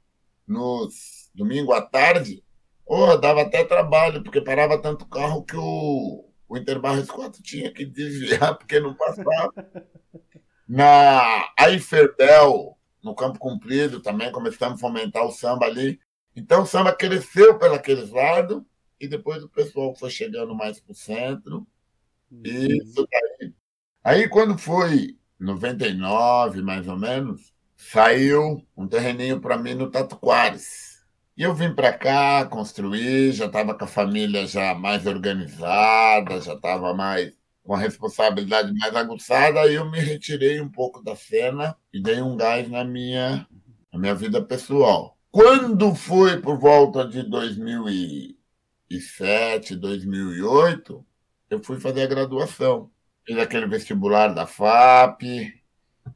[0.47, 2.45] nos domingo à tarde.
[2.85, 7.87] Oh, dava até trabalho, porque parava tanto carro que o, o Interbarros 4 tinha que
[7.87, 9.55] desviar, porque não passava.
[10.69, 16.01] Na Aiferbel, no Campo Comprido também, começamos a fomentar o samba ali.
[16.35, 18.63] Então o samba cresceu pelos lados
[19.01, 21.67] e depois o pessoal foi chegando mais para o centro.
[22.31, 22.43] Uhum.
[22.45, 23.53] E isso daí.
[24.05, 31.03] Aí quando foi 99, mais ou menos, saiu um terreninho para mim no Tatuquares.
[31.37, 36.55] E eu vim para cá, construir, já estava com a família já mais organizada, já
[36.55, 41.77] estava mais com a responsabilidade mais aguçada, aí eu me retirei um pouco da cena
[41.93, 43.47] e dei um gás na minha,
[43.93, 45.17] na minha vida pessoal.
[45.31, 51.07] Quando foi por volta de 2007, 2008,
[51.49, 52.91] eu fui fazer a graduação.
[53.25, 55.23] Fiz aquele vestibular da FAP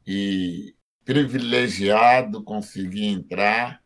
[0.05, 3.81] e privilegiado consegui entrar.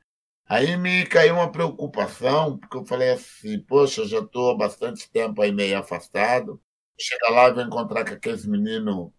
[0.47, 5.41] Aí me caiu uma preocupação, porque eu falei assim, poxa, já estou há bastante tempo
[5.41, 6.59] aí meio afastado,
[7.01, 9.11] chega lá e vou encontrar com aqueles meninos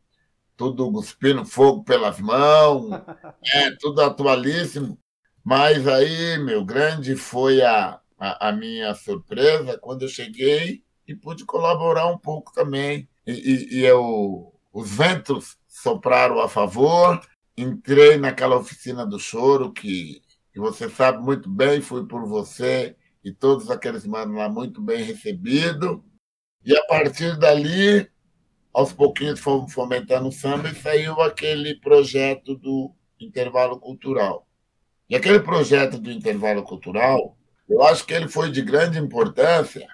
[0.57, 2.91] tudo cuspindo fogo pelas mãos,
[3.55, 4.99] é, tudo atualíssimo.
[5.45, 11.45] Mas aí, meu, grande foi a, a, a, minha surpresa quando eu cheguei e pude
[11.45, 13.09] colaborar um pouco também.
[13.27, 17.21] E, e, e eu, os ventos sopraram a favor,
[17.57, 23.33] entrei naquela oficina do choro que, que você sabe muito bem, fui por você e
[23.33, 26.05] todos aqueles manos lá muito bem recebido.
[26.65, 28.09] E a partir dali,
[28.73, 34.47] aos pouquinhos fomos fomentando o samba e saiu aquele projeto do intervalo cultural.
[35.09, 37.37] E aquele projeto do intervalo cultural,
[37.69, 39.87] eu acho que ele foi de grande importância,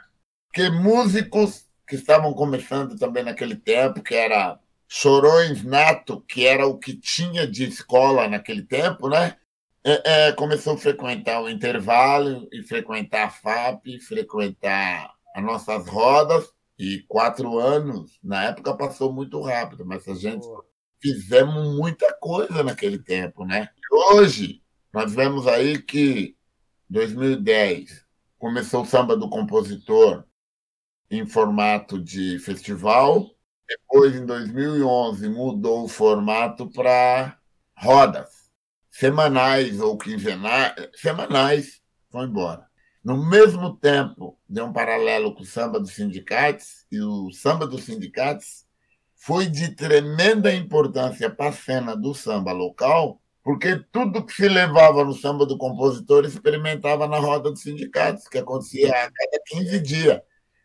[0.46, 6.78] porque músicos que estavam começando também naquele tempo, que era Chorões Nato, que era o
[6.78, 9.36] que tinha de escola naquele tempo, né?
[9.84, 16.52] É, é, começou a frequentar o intervalo e frequentar a FAP, frequentar as nossas rodas,
[16.78, 20.64] e quatro anos, na época passou muito rápido, mas a gente Boa.
[21.00, 23.68] fizemos muita coisa naquele tempo, né?
[23.90, 24.62] hoje,
[24.92, 26.36] nós vemos aí que
[26.88, 28.06] 2010
[28.38, 30.24] começou o samba do compositor
[31.10, 33.30] em formato de festival.
[33.66, 37.38] Depois, em 2011, mudou o formato para
[37.76, 38.38] rodas
[38.90, 42.67] semanais ou quinzenais, semanais, foi embora.
[43.02, 47.84] No mesmo tempo, deu um paralelo com o samba dos sindicatos, e o samba dos
[47.84, 48.66] sindicatos
[49.14, 55.04] foi de tremenda importância para a cena do samba local, porque tudo que se levava
[55.04, 60.20] no samba do compositor experimentava na roda dos sindicatos, que acontecia a cada 15 dias.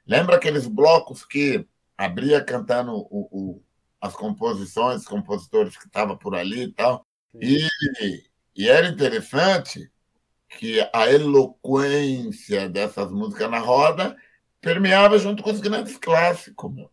[0.06, 1.66] Lembra aqueles blocos que
[1.98, 3.64] abria cantando o, o,
[4.02, 7.06] as composições, os compositores que estavam por ali e tal?
[7.42, 7.68] E,
[8.56, 9.90] e era interessante
[10.58, 14.16] que a eloquência dessas músicas na roda
[14.62, 16.74] permeava junto com os grandes clássicos.
[16.74, 16.90] Meu.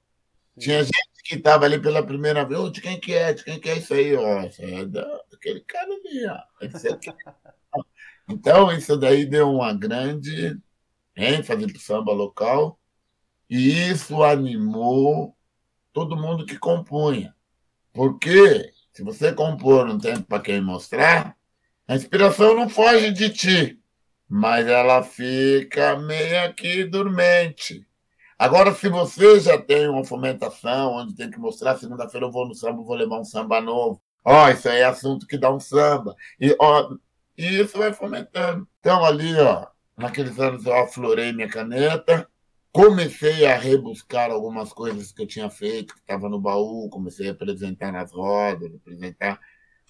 [0.59, 3.61] Tinha gente que estava ali pela primeira vez, oh, de quem que é, de quem
[3.61, 4.15] que é isso aí?
[4.49, 6.27] Isso é daquele cara ali.
[6.27, 6.41] Ó.
[8.33, 10.57] Então, isso daí deu uma grande
[11.17, 12.79] ênfase para o samba local
[13.49, 15.37] e isso animou
[15.93, 17.35] todo mundo que compunha.
[17.93, 21.37] Porque se você compor não tem para quem mostrar,
[21.91, 23.81] a inspiração não foge de ti,
[24.29, 27.85] mas ela fica meio que dormente.
[28.39, 32.55] Agora, se você já tem uma fomentação onde tem que mostrar, segunda-feira eu vou no
[32.55, 34.01] samba, vou levar um samba novo.
[34.25, 36.15] Ó, oh, isso aí é assunto que dá um samba.
[36.41, 36.95] E, ó,
[37.37, 38.69] e isso vai fomentando.
[38.79, 42.25] Então, ali, ó, naqueles anos eu aflorei minha caneta,
[42.71, 47.33] comecei a rebuscar algumas coisas que eu tinha feito, que estava no baú, comecei a
[47.33, 49.41] apresentar nas rodas, apresentar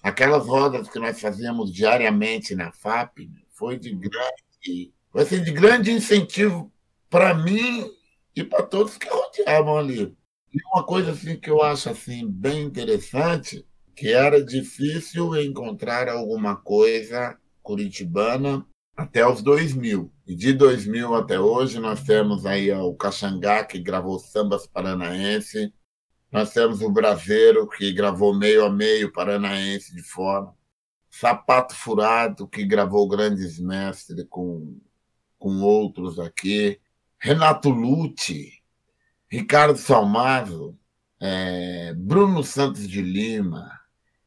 [0.01, 5.91] Aquelas rodas que nós fazíamos diariamente na FAP foi de grande, foi assim, de grande
[5.91, 6.71] incentivo
[7.09, 7.89] para mim
[8.35, 10.15] e para todos que rodeavam ali.
[10.53, 16.55] E uma coisa assim que eu acho assim bem interessante, que era difícil encontrar alguma
[16.55, 18.65] coisa curitibana
[18.97, 20.11] até os 2000.
[20.25, 25.73] E de 2000 até hoje nós temos aí o Caxangá, que gravou sambas paranaense,
[26.31, 30.49] nós temos o Braseiro, que gravou meio a meio, Paranaense de fora.
[31.09, 34.79] Sapato Furado, que gravou Grandes Mestres com,
[35.37, 36.79] com outros aqui.
[37.19, 38.63] Renato Lutti,
[39.29, 40.77] Ricardo Salmazo,
[41.19, 43.69] é, Bruno Santos de Lima,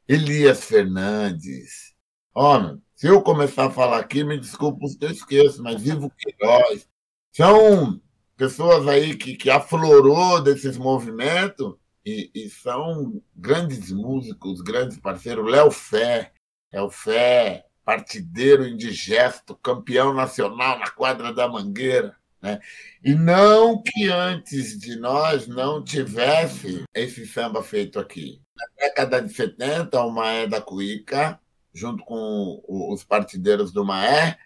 [0.07, 1.95] Elias Fernandes.
[2.35, 6.87] Olha, se eu começar a falar aqui, me desculpa se eu esqueço, mas Ivo Queiroz.
[7.31, 7.99] São
[8.37, 11.75] pessoas aí que, que aflorou desses movimentos
[12.05, 15.49] e, e são grandes músicos, grandes parceiros.
[15.49, 16.31] Léo Fé,
[16.71, 22.15] Léo Fé, partideiro indigesto, campeão nacional na quadra da Mangueira.
[22.41, 22.59] Né?
[23.03, 28.39] E não que antes de nós não tivesse esse samba feito aqui.
[28.55, 31.39] Na década de 70, o Maé da Cuíca,
[31.73, 34.37] junto com os partideiros do Maé,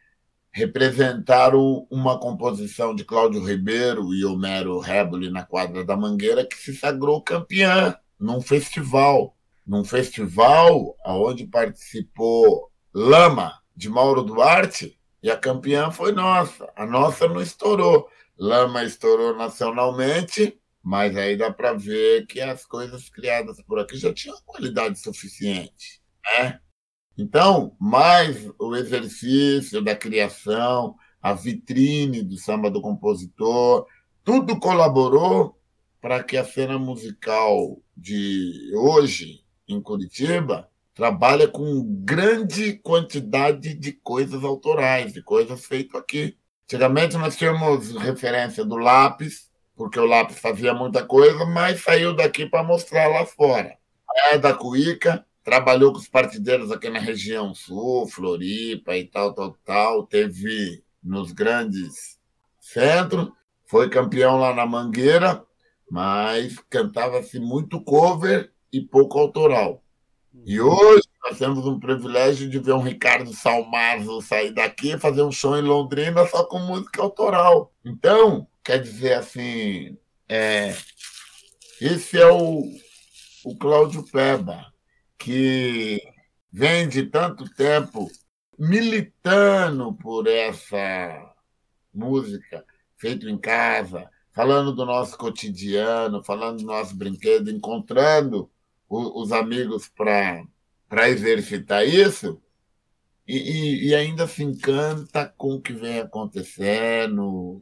[0.60, 6.76] representaram uma composição de Cláudio Ribeiro e Homero Reboli na quadra da Mangueira que se
[6.76, 15.92] sagrou campeã num festival, num festival onde participou Lama de Mauro Duarte e a campeã
[15.92, 16.70] foi nossa.
[16.76, 18.10] A nossa não estourou.
[18.38, 24.14] Lama estourou nacionalmente, mas aí dá para ver que as coisas criadas por aqui já
[24.14, 26.60] tinham qualidade suficiente, né?
[27.20, 33.86] Então, mais o exercício da criação, a vitrine do samba do compositor,
[34.24, 35.60] tudo colaborou
[36.00, 44.42] para que a cena musical de hoje em Curitiba trabalhe com grande quantidade de coisas
[44.42, 46.38] autorais, de coisas feitas aqui.
[46.64, 52.46] Antigamente nós tínhamos referência do lápis, porque o lápis fazia muita coisa, mas saiu daqui
[52.46, 53.78] para mostrar lá fora.
[54.32, 59.58] É da Cuíca, trabalhou com os partideiros aqui na região sul, Floripa e tal, tal,
[59.66, 60.06] tal.
[60.06, 62.20] Teve nos grandes
[62.60, 63.30] centros,
[63.66, 65.44] foi campeão lá na Mangueira,
[65.90, 69.84] mas cantava-se muito cover e pouco autoral.
[70.46, 75.24] E hoje nós temos um privilégio de ver um Ricardo Salmazo sair daqui e fazer
[75.24, 77.74] um show em Londrina só com música autoral.
[77.84, 79.98] Então, quer dizer assim,
[80.28, 80.76] é,
[81.82, 82.64] esse é o,
[83.44, 84.70] o Cláudio Peba
[85.20, 86.02] que
[86.52, 88.10] vem de tanto tempo
[88.58, 91.34] militando por essa
[91.94, 92.66] música
[92.98, 98.50] feita em casa, falando do nosso cotidiano, falando do nosso brinquedo, encontrando
[98.90, 102.42] os amigos para exercitar isso,
[103.28, 107.62] e, e, e, ainda se encanta com o que vem acontecendo.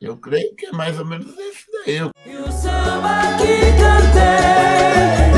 [0.00, 1.96] Eu creio que é mais ou menos isso daí.
[2.24, 5.31] E o samba que cantei,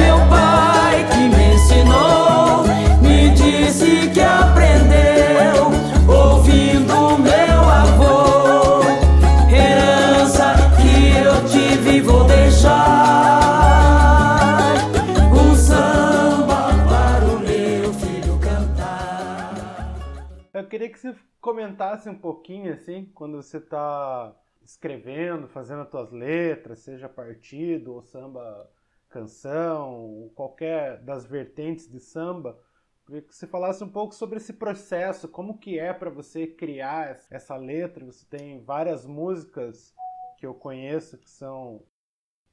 [20.64, 26.10] Eu queria que você comentasse um pouquinho assim, quando você está escrevendo, fazendo as tuas
[26.10, 28.70] letras, seja partido ou samba
[29.10, 32.58] canção, qualquer das vertentes de samba,
[33.04, 37.20] queria que você falasse um pouco sobre esse processo, como que é para você criar
[37.30, 38.06] essa letra.
[38.06, 39.94] Você tem várias músicas
[40.38, 41.84] que eu conheço que são,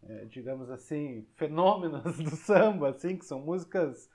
[0.04, 4.10] é, digamos assim, fenômenos do samba, assim, que são músicas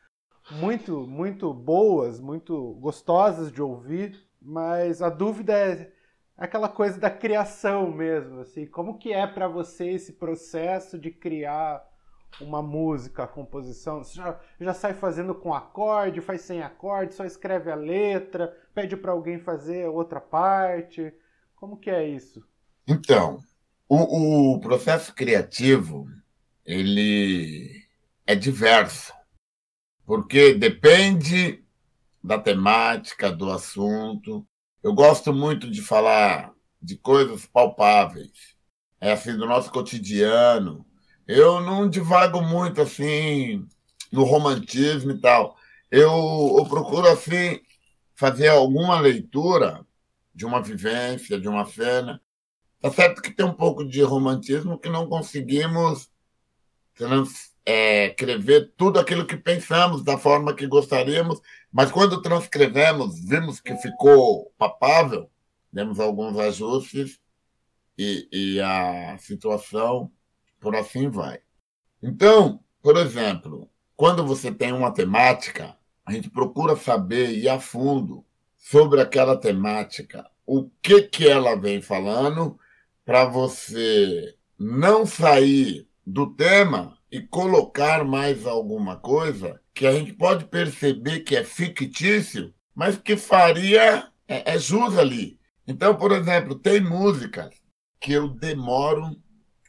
[0.50, 5.92] muito, muito boas, muito gostosas de ouvir, mas a dúvida é
[6.36, 11.84] aquela coisa da criação mesmo, assim, como que é para você esse processo de criar
[12.40, 14.04] uma música, a composição?
[14.04, 18.96] Você já, já sai fazendo com acorde, faz sem acorde, só escreve a letra, pede
[18.96, 21.12] para alguém fazer outra parte?
[21.54, 22.46] Como que é isso?
[22.86, 23.40] Então,
[23.88, 26.06] o, o processo criativo,
[26.64, 27.82] ele
[28.26, 29.12] é diverso,
[30.06, 31.62] porque depende
[32.22, 34.46] da temática, do assunto.
[34.82, 38.56] Eu gosto muito de falar de coisas palpáveis,
[39.00, 40.86] é assim, do nosso cotidiano,
[41.26, 43.66] eu não divago muito assim
[44.12, 45.56] no romantismo e tal.
[45.90, 47.60] Eu, eu procuro assim
[48.14, 49.84] fazer alguma leitura
[50.32, 52.20] de uma vivência, de uma cena.
[52.80, 56.08] Tá certo que tem um pouco de romantismo que não conseguimos
[57.66, 61.40] é, escrever tudo aquilo que pensamos da forma que gostaríamos,
[61.72, 65.28] mas quando transcrevemos, vimos que ficou papável,
[65.72, 67.18] demos alguns ajustes
[67.98, 70.12] e, e a situação
[70.60, 71.40] por assim vai.
[72.00, 78.24] Então, por exemplo, quando você tem uma temática, a gente procura saber e a fundo
[78.56, 82.58] sobre aquela temática, o que que ela vem falando,
[83.04, 90.46] para você não sair do tema e colocar mais alguma coisa que a gente pode
[90.46, 95.38] perceber que é fictício, mas que faria é, é jus ali.
[95.66, 97.50] Então, por exemplo, tem músicas
[98.00, 99.16] que eu demoro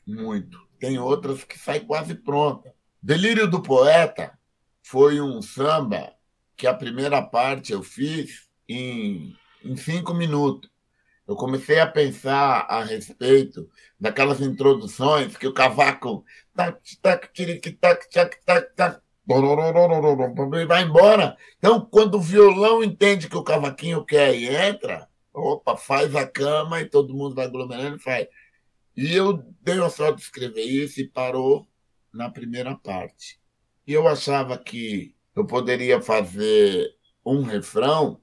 [0.05, 2.73] muito tem outras que saem quase pronta.
[3.01, 4.37] Delírio do Poeta
[4.83, 6.13] foi um samba
[6.55, 10.69] que a primeira parte eu fiz em, em cinco minutos.
[11.27, 13.69] Eu comecei a pensar a respeito
[13.99, 16.23] daquelas introduções que o cavaco
[16.55, 17.71] tac, tac, tac,
[18.09, 19.01] tac, tac, tac,
[20.65, 21.35] vai embora.
[21.57, 26.79] Então, quando o violão entende que o cavaquinho quer e entra, opa, faz a cama
[26.79, 28.27] e todo mundo vai aglomerando e faz.
[28.95, 31.67] E eu dei a sorte de escrever isso e parou
[32.13, 33.37] na primeira parte.
[33.85, 36.89] E eu achava que eu poderia fazer
[37.25, 38.21] um refrão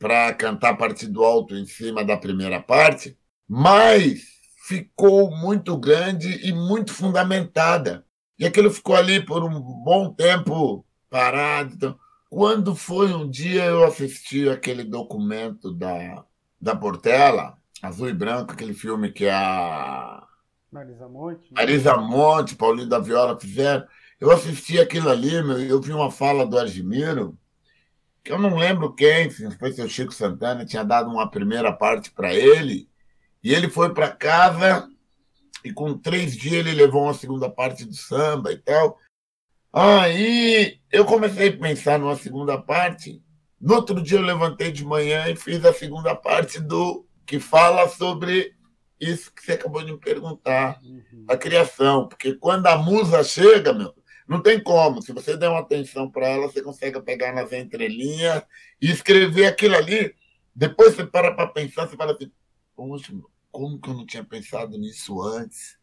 [0.00, 4.22] para cantar partido alto em cima da primeira parte, mas
[4.66, 8.04] ficou muito grande e muito fundamentada.
[8.38, 11.74] E aquilo ficou ali por um bom tempo parado.
[11.74, 11.98] Então,
[12.30, 16.24] quando foi um dia eu assisti aquele documento da,
[16.58, 20.26] da Portela, Azul e Branco, aquele filme que a
[20.72, 21.60] Marisa Monte, né?
[21.60, 23.86] Marisa Monte, Paulinho da Viola fizeram.
[24.18, 27.36] Eu assisti aquilo ali, meu, eu vi uma fala do Argimiro,
[28.24, 32.34] eu não lembro quem, se foi seu Chico Santana, tinha dado uma primeira parte para
[32.34, 32.88] ele,
[33.42, 34.88] e ele foi para casa
[35.64, 38.98] e com três dias ele levou uma segunda parte do samba e tal.
[39.72, 43.22] Aí eu comecei a pensar numa segunda parte.
[43.60, 47.88] No outro dia eu levantei de manhã e fiz a segunda parte do que fala
[47.88, 48.54] sobre
[48.98, 51.24] isso que você acabou de me perguntar, uhum.
[51.28, 52.08] a criação.
[52.08, 53.94] Porque quando a musa chega, meu,
[54.30, 55.02] não tem como.
[55.02, 58.44] Se você der uma atenção para ela, você consegue pegar nas entrelinhas
[58.80, 60.14] e escrever aquilo ali.
[60.54, 62.30] Depois você para para pensar, você fala assim,
[62.76, 63.12] poxa,
[63.50, 65.76] como que eu não tinha pensado nisso antes?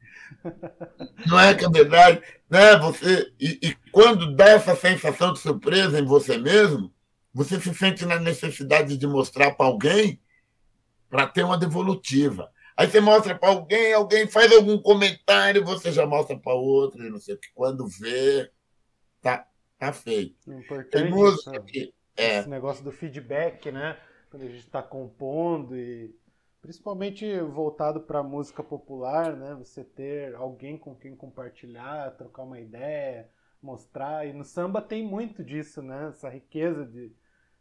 [1.27, 2.75] Não é que é verdade, né?
[2.77, 6.91] Você e, e, quando dá essa sensação de surpresa em você mesmo,
[7.33, 10.19] você se sente na necessidade de mostrar para alguém
[11.09, 12.49] para ter uma devolutiva.
[12.77, 17.19] Aí você mostra para alguém, alguém faz algum comentário, você já mostra para outro, não
[17.19, 17.51] sei o que.
[17.55, 18.51] Quando vê,
[19.19, 19.47] tá,
[19.79, 20.53] tá feito.
[20.53, 22.37] Importante Tem música que, é.
[22.37, 23.97] esse negócio do feedback, né?
[24.29, 26.15] Quando a gente está compondo e
[26.61, 29.55] principalmente voltado para música popular, né?
[29.55, 33.27] Você ter alguém com quem compartilhar, trocar uma ideia,
[33.59, 34.27] mostrar.
[34.27, 36.09] E no samba tem muito disso, né?
[36.09, 37.11] Essa riqueza de,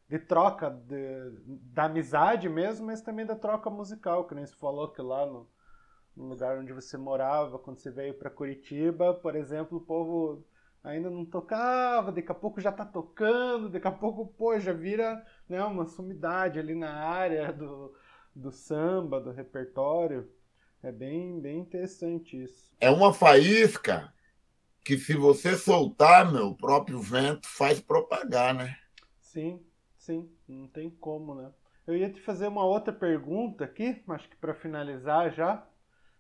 [0.09, 1.31] de troca de,
[1.73, 5.49] da amizade mesmo, mas também da troca musical, que nem você falou que lá no,
[6.17, 10.45] no lugar onde você morava, quando você veio para Curitiba, por exemplo, o povo
[10.83, 15.25] ainda não tocava, daqui a pouco já está tocando, daqui a pouco, pô, já vira
[15.49, 17.93] né, uma sumidade ali na área do,
[18.35, 20.31] do samba, do repertório.
[20.83, 22.71] É bem, bem interessante isso.
[22.81, 24.13] É uma faísca
[24.85, 28.77] que se você soltar, meu, o próprio vento faz propagar, né?
[29.21, 29.66] Sim,
[30.07, 31.51] sim, não tem como, né?
[31.85, 35.65] Eu ia te fazer uma outra pergunta aqui, acho que para finalizar já,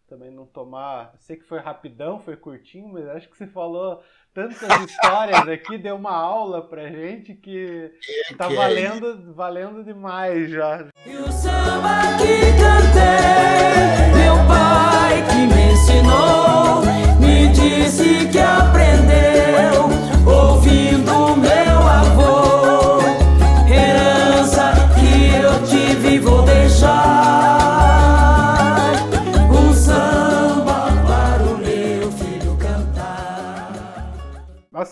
[0.09, 1.15] também não tomar.
[1.21, 4.03] sei que foi rapidão, foi curtinho, mas acho que você falou
[4.35, 7.93] tantas histórias aqui, deu uma aula pra gente que
[8.37, 10.89] tá valendo, valendo demais já.
[11.05, 13.46] E o samba que cantei,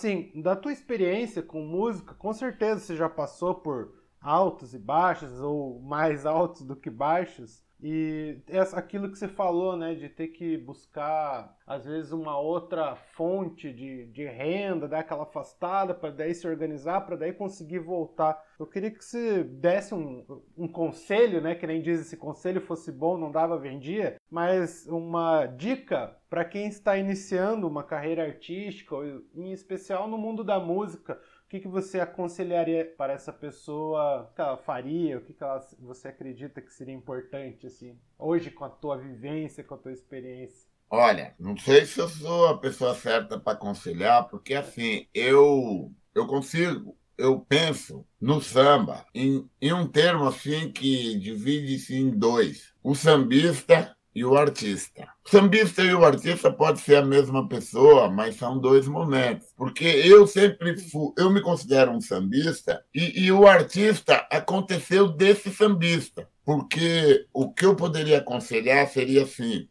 [0.04, 5.40] assim, da tua experiência com música, com certeza você já passou por altos e baixos,
[5.40, 7.64] ou mais altos do que baixos.
[7.86, 8.38] E
[8.72, 14.06] aquilo que você falou, né, de ter que buscar, às vezes, uma outra fonte de,
[14.06, 18.42] de renda, dar aquela afastada para daí se organizar, para daí conseguir voltar.
[18.58, 20.24] Eu queria que você desse um,
[20.56, 25.44] um conselho, né, que nem diz, se conselho fosse bom, não dava, vendia, mas uma
[25.44, 28.96] dica para quem está iniciando uma carreira artística,
[29.34, 34.22] em especial no mundo da música, que, que você aconselharia para essa pessoa?
[34.22, 35.18] O que ela faria?
[35.18, 39.62] O que, que ela, você acredita que seria importante, assim, hoje com a tua vivência,
[39.64, 40.68] com a tua experiência?
[40.90, 46.26] Olha, não sei se eu sou a pessoa certa para aconselhar, porque assim, eu, eu
[46.26, 52.94] consigo, eu penso no samba em, em um termo assim que divide-se em dois: o
[52.94, 55.08] sambista e o artista.
[55.24, 59.48] O sambista e o artista pode ser a mesma pessoa, mas são dois momentos.
[59.56, 65.50] Porque eu sempre fui, eu me considero um sambista e, e o artista aconteceu desse
[65.50, 66.28] sambista.
[66.44, 69.68] Porque o que eu poderia aconselhar seria assim: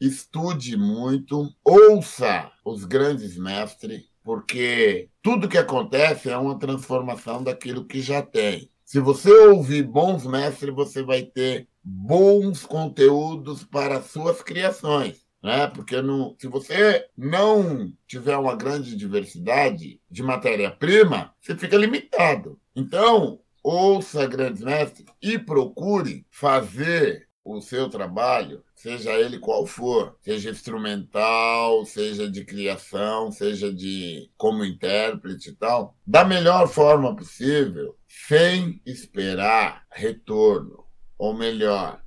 [0.00, 8.00] estude muito, ouça os grandes mestres, porque tudo que acontece é uma transformação daquilo que
[8.00, 8.70] já tem.
[8.84, 15.24] Se você ouvir bons mestres, você vai ter bons conteúdos para suas criações.
[15.40, 15.68] Né?
[15.68, 22.58] Porque não, se você não tiver uma grande diversidade de matéria-prima, você fica limitado.
[22.74, 30.50] Então, ouça grandes mestres e procure fazer o seu trabalho, seja ele qual for, seja
[30.50, 38.82] instrumental, seja de criação, seja de como intérprete e tal, da melhor forma possível, sem
[38.84, 40.85] esperar retorno
[41.18, 42.00] ou melhor,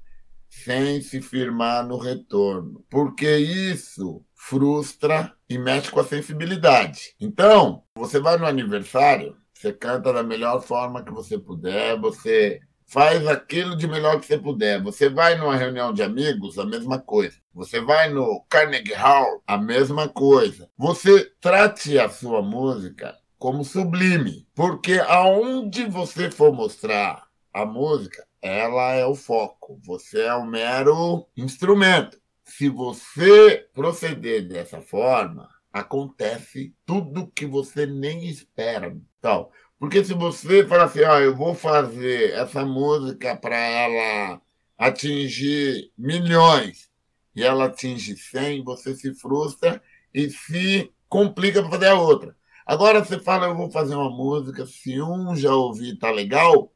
[0.49, 7.15] sem se firmar no retorno, porque isso frustra e mexe com a sensibilidade.
[7.19, 13.27] Então, você vai no aniversário, você canta da melhor forma que você puder, você faz
[13.27, 14.81] aquilo de melhor que você puder.
[14.81, 17.37] Você vai numa reunião de amigos, a mesma coisa.
[17.53, 20.69] Você vai no Carnegie Hall, a mesma coisa.
[20.77, 28.93] Você trate a sua música como sublime, porque aonde você for mostrar a música, ela
[28.93, 29.79] é o foco.
[29.85, 32.19] Você é um mero instrumento.
[32.43, 38.95] Se você proceder dessa forma, acontece tudo que você nem espera.
[39.19, 44.41] Então, porque se você falar assim, ó, eu vou fazer essa música para ela
[44.77, 46.89] atingir milhões
[47.35, 49.81] e ela atinge 100, você se frustra
[50.13, 52.35] e se complica para fazer a outra.
[52.65, 56.71] Agora você fala, eu vou fazer uma música, se um já ouvir, tá legal,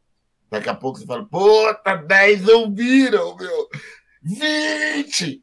[0.54, 3.68] daqui a pouco você fala, pô, tá 10 ouviram, meu,
[4.22, 5.43] 20!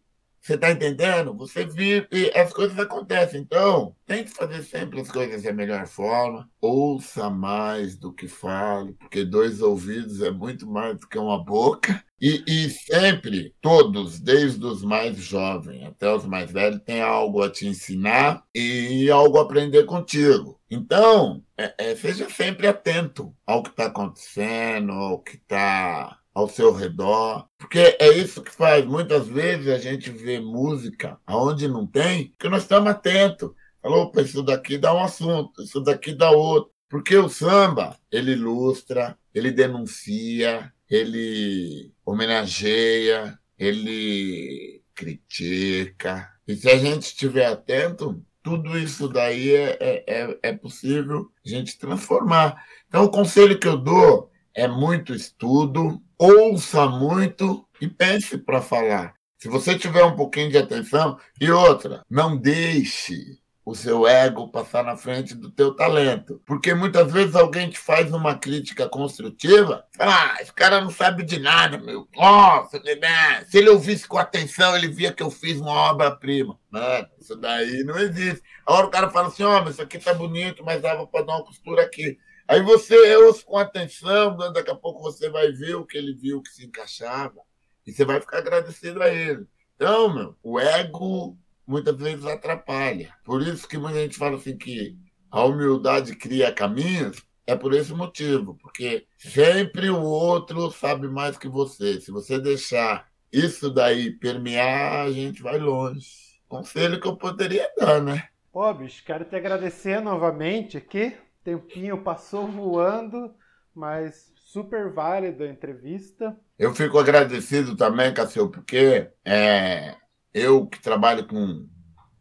[0.50, 1.32] Você está entendendo?
[1.36, 3.40] Você vive as coisas acontecem.
[3.40, 6.50] Então, tente fazer sempre as coisas da melhor forma.
[6.60, 12.02] Ouça mais do que fale, porque dois ouvidos é muito mais do que uma boca.
[12.20, 17.48] E, e sempre, todos, desde os mais jovens até os mais velhos, têm algo a
[17.48, 20.60] te ensinar e algo a aprender contigo.
[20.68, 26.72] Então, é, é, seja sempre atento ao que está acontecendo, ao que está ao seu
[26.72, 28.84] redor, porque é isso que faz.
[28.84, 33.50] Muitas vezes a gente vê música aonde não tem, porque nós estamos atentos.
[33.82, 36.70] Falou, isso daqui dá um assunto, isso daqui dá outro.
[36.88, 46.28] Porque o samba, ele ilustra, ele denuncia, ele homenageia, ele critica.
[46.48, 51.48] E se a gente estiver atento, tudo isso daí é, é, é, é possível a
[51.48, 52.64] gente transformar.
[52.88, 59.14] Então, o conselho que eu dou é muito estudo, ouça muito e pense para falar.
[59.38, 64.82] Se você tiver um pouquinho de atenção e outra, não deixe o seu ego passar
[64.84, 66.42] na frente do teu talento.
[66.44, 71.22] Porque muitas vezes alguém te faz uma crítica construtiva, fala, ah, esse cara não sabe
[71.22, 72.08] de nada, meu.
[72.16, 73.44] Nossa, né?
[73.46, 76.58] se ele ouvisse com atenção, ele via que eu fiz uma obra-prima.
[76.70, 78.42] Mano, isso daí não existe.
[78.66, 81.24] A hora o cara fala assim, ó, oh, isso aqui tá bonito, mas dava para
[81.24, 82.18] dar uma costura aqui.
[82.50, 84.50] Aí você ouve com atenção, né?
[84.52, 87.40] daqui a pouco você vai ver o que ele viu que se encaixava
[87.86, 89.46] e você vai ficar agradecido a ele.
[89.76, 93.14] Então, meu, o ego muitas vezes atrapalha.
[93.24, 94.98] Por isso que muita gente fala assim que
[95.30, 101.48] a humildade cria caminhos, é por esse motivo, porque sempre o outro sabe mais que
[101.48, 102.00] você.
[102.00, 106.04] Se você deixar isso daí permear, a gente vai longe.
[106.48, 108.28] Conselho que eu poderia dar, né?
[108.50, 113.34] Pô, bicho, quero te agradecer novamente aqui tempinho passou voando,
[113.74, 116.36] mas super válida a entrevista.
[116.58, 119.96] Eu fico agradecido também, Cassio, porque é,
[120.34, 121.68] eu que trabalho com,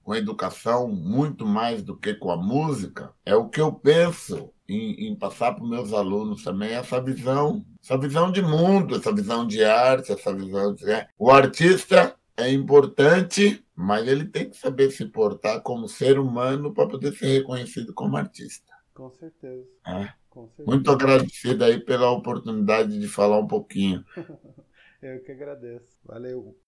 [0.03, 5.07] com educação muito mais do que com a música, é o que eu penso em,
[5.07, 9.45] em passar para os meus alunos também, essa visão, essa visão de mundo, essa visão
[9.45, 10.89] de arte, essa visão de...
[10.89, 16.73] É, o artista é importante, mas ele tem que saber se portar como ser humano
[16.73, 18.68] para poder ser reconhecido como artista.
[18.99, 19.65] Com certeza.
[19.87, 20.13] É.
[20.29, 20.69] Com certeza.
[20.69, 24.03] Muito agradecido aí pela oportunidade de falar um pouquinho.
[25.01, 25.97] Eu que agradeço.
[26.03, 26.59] Valeu.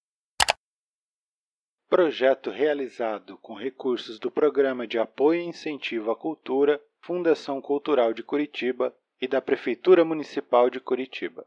[1.90, 8.24] Projeto realizado com recursos do Programa de Apoio e Incentivo à Cultura, Fundação Cultural de
[8.24, 11.46] Curitiba e da Prefeitura Municipal de Curitiba.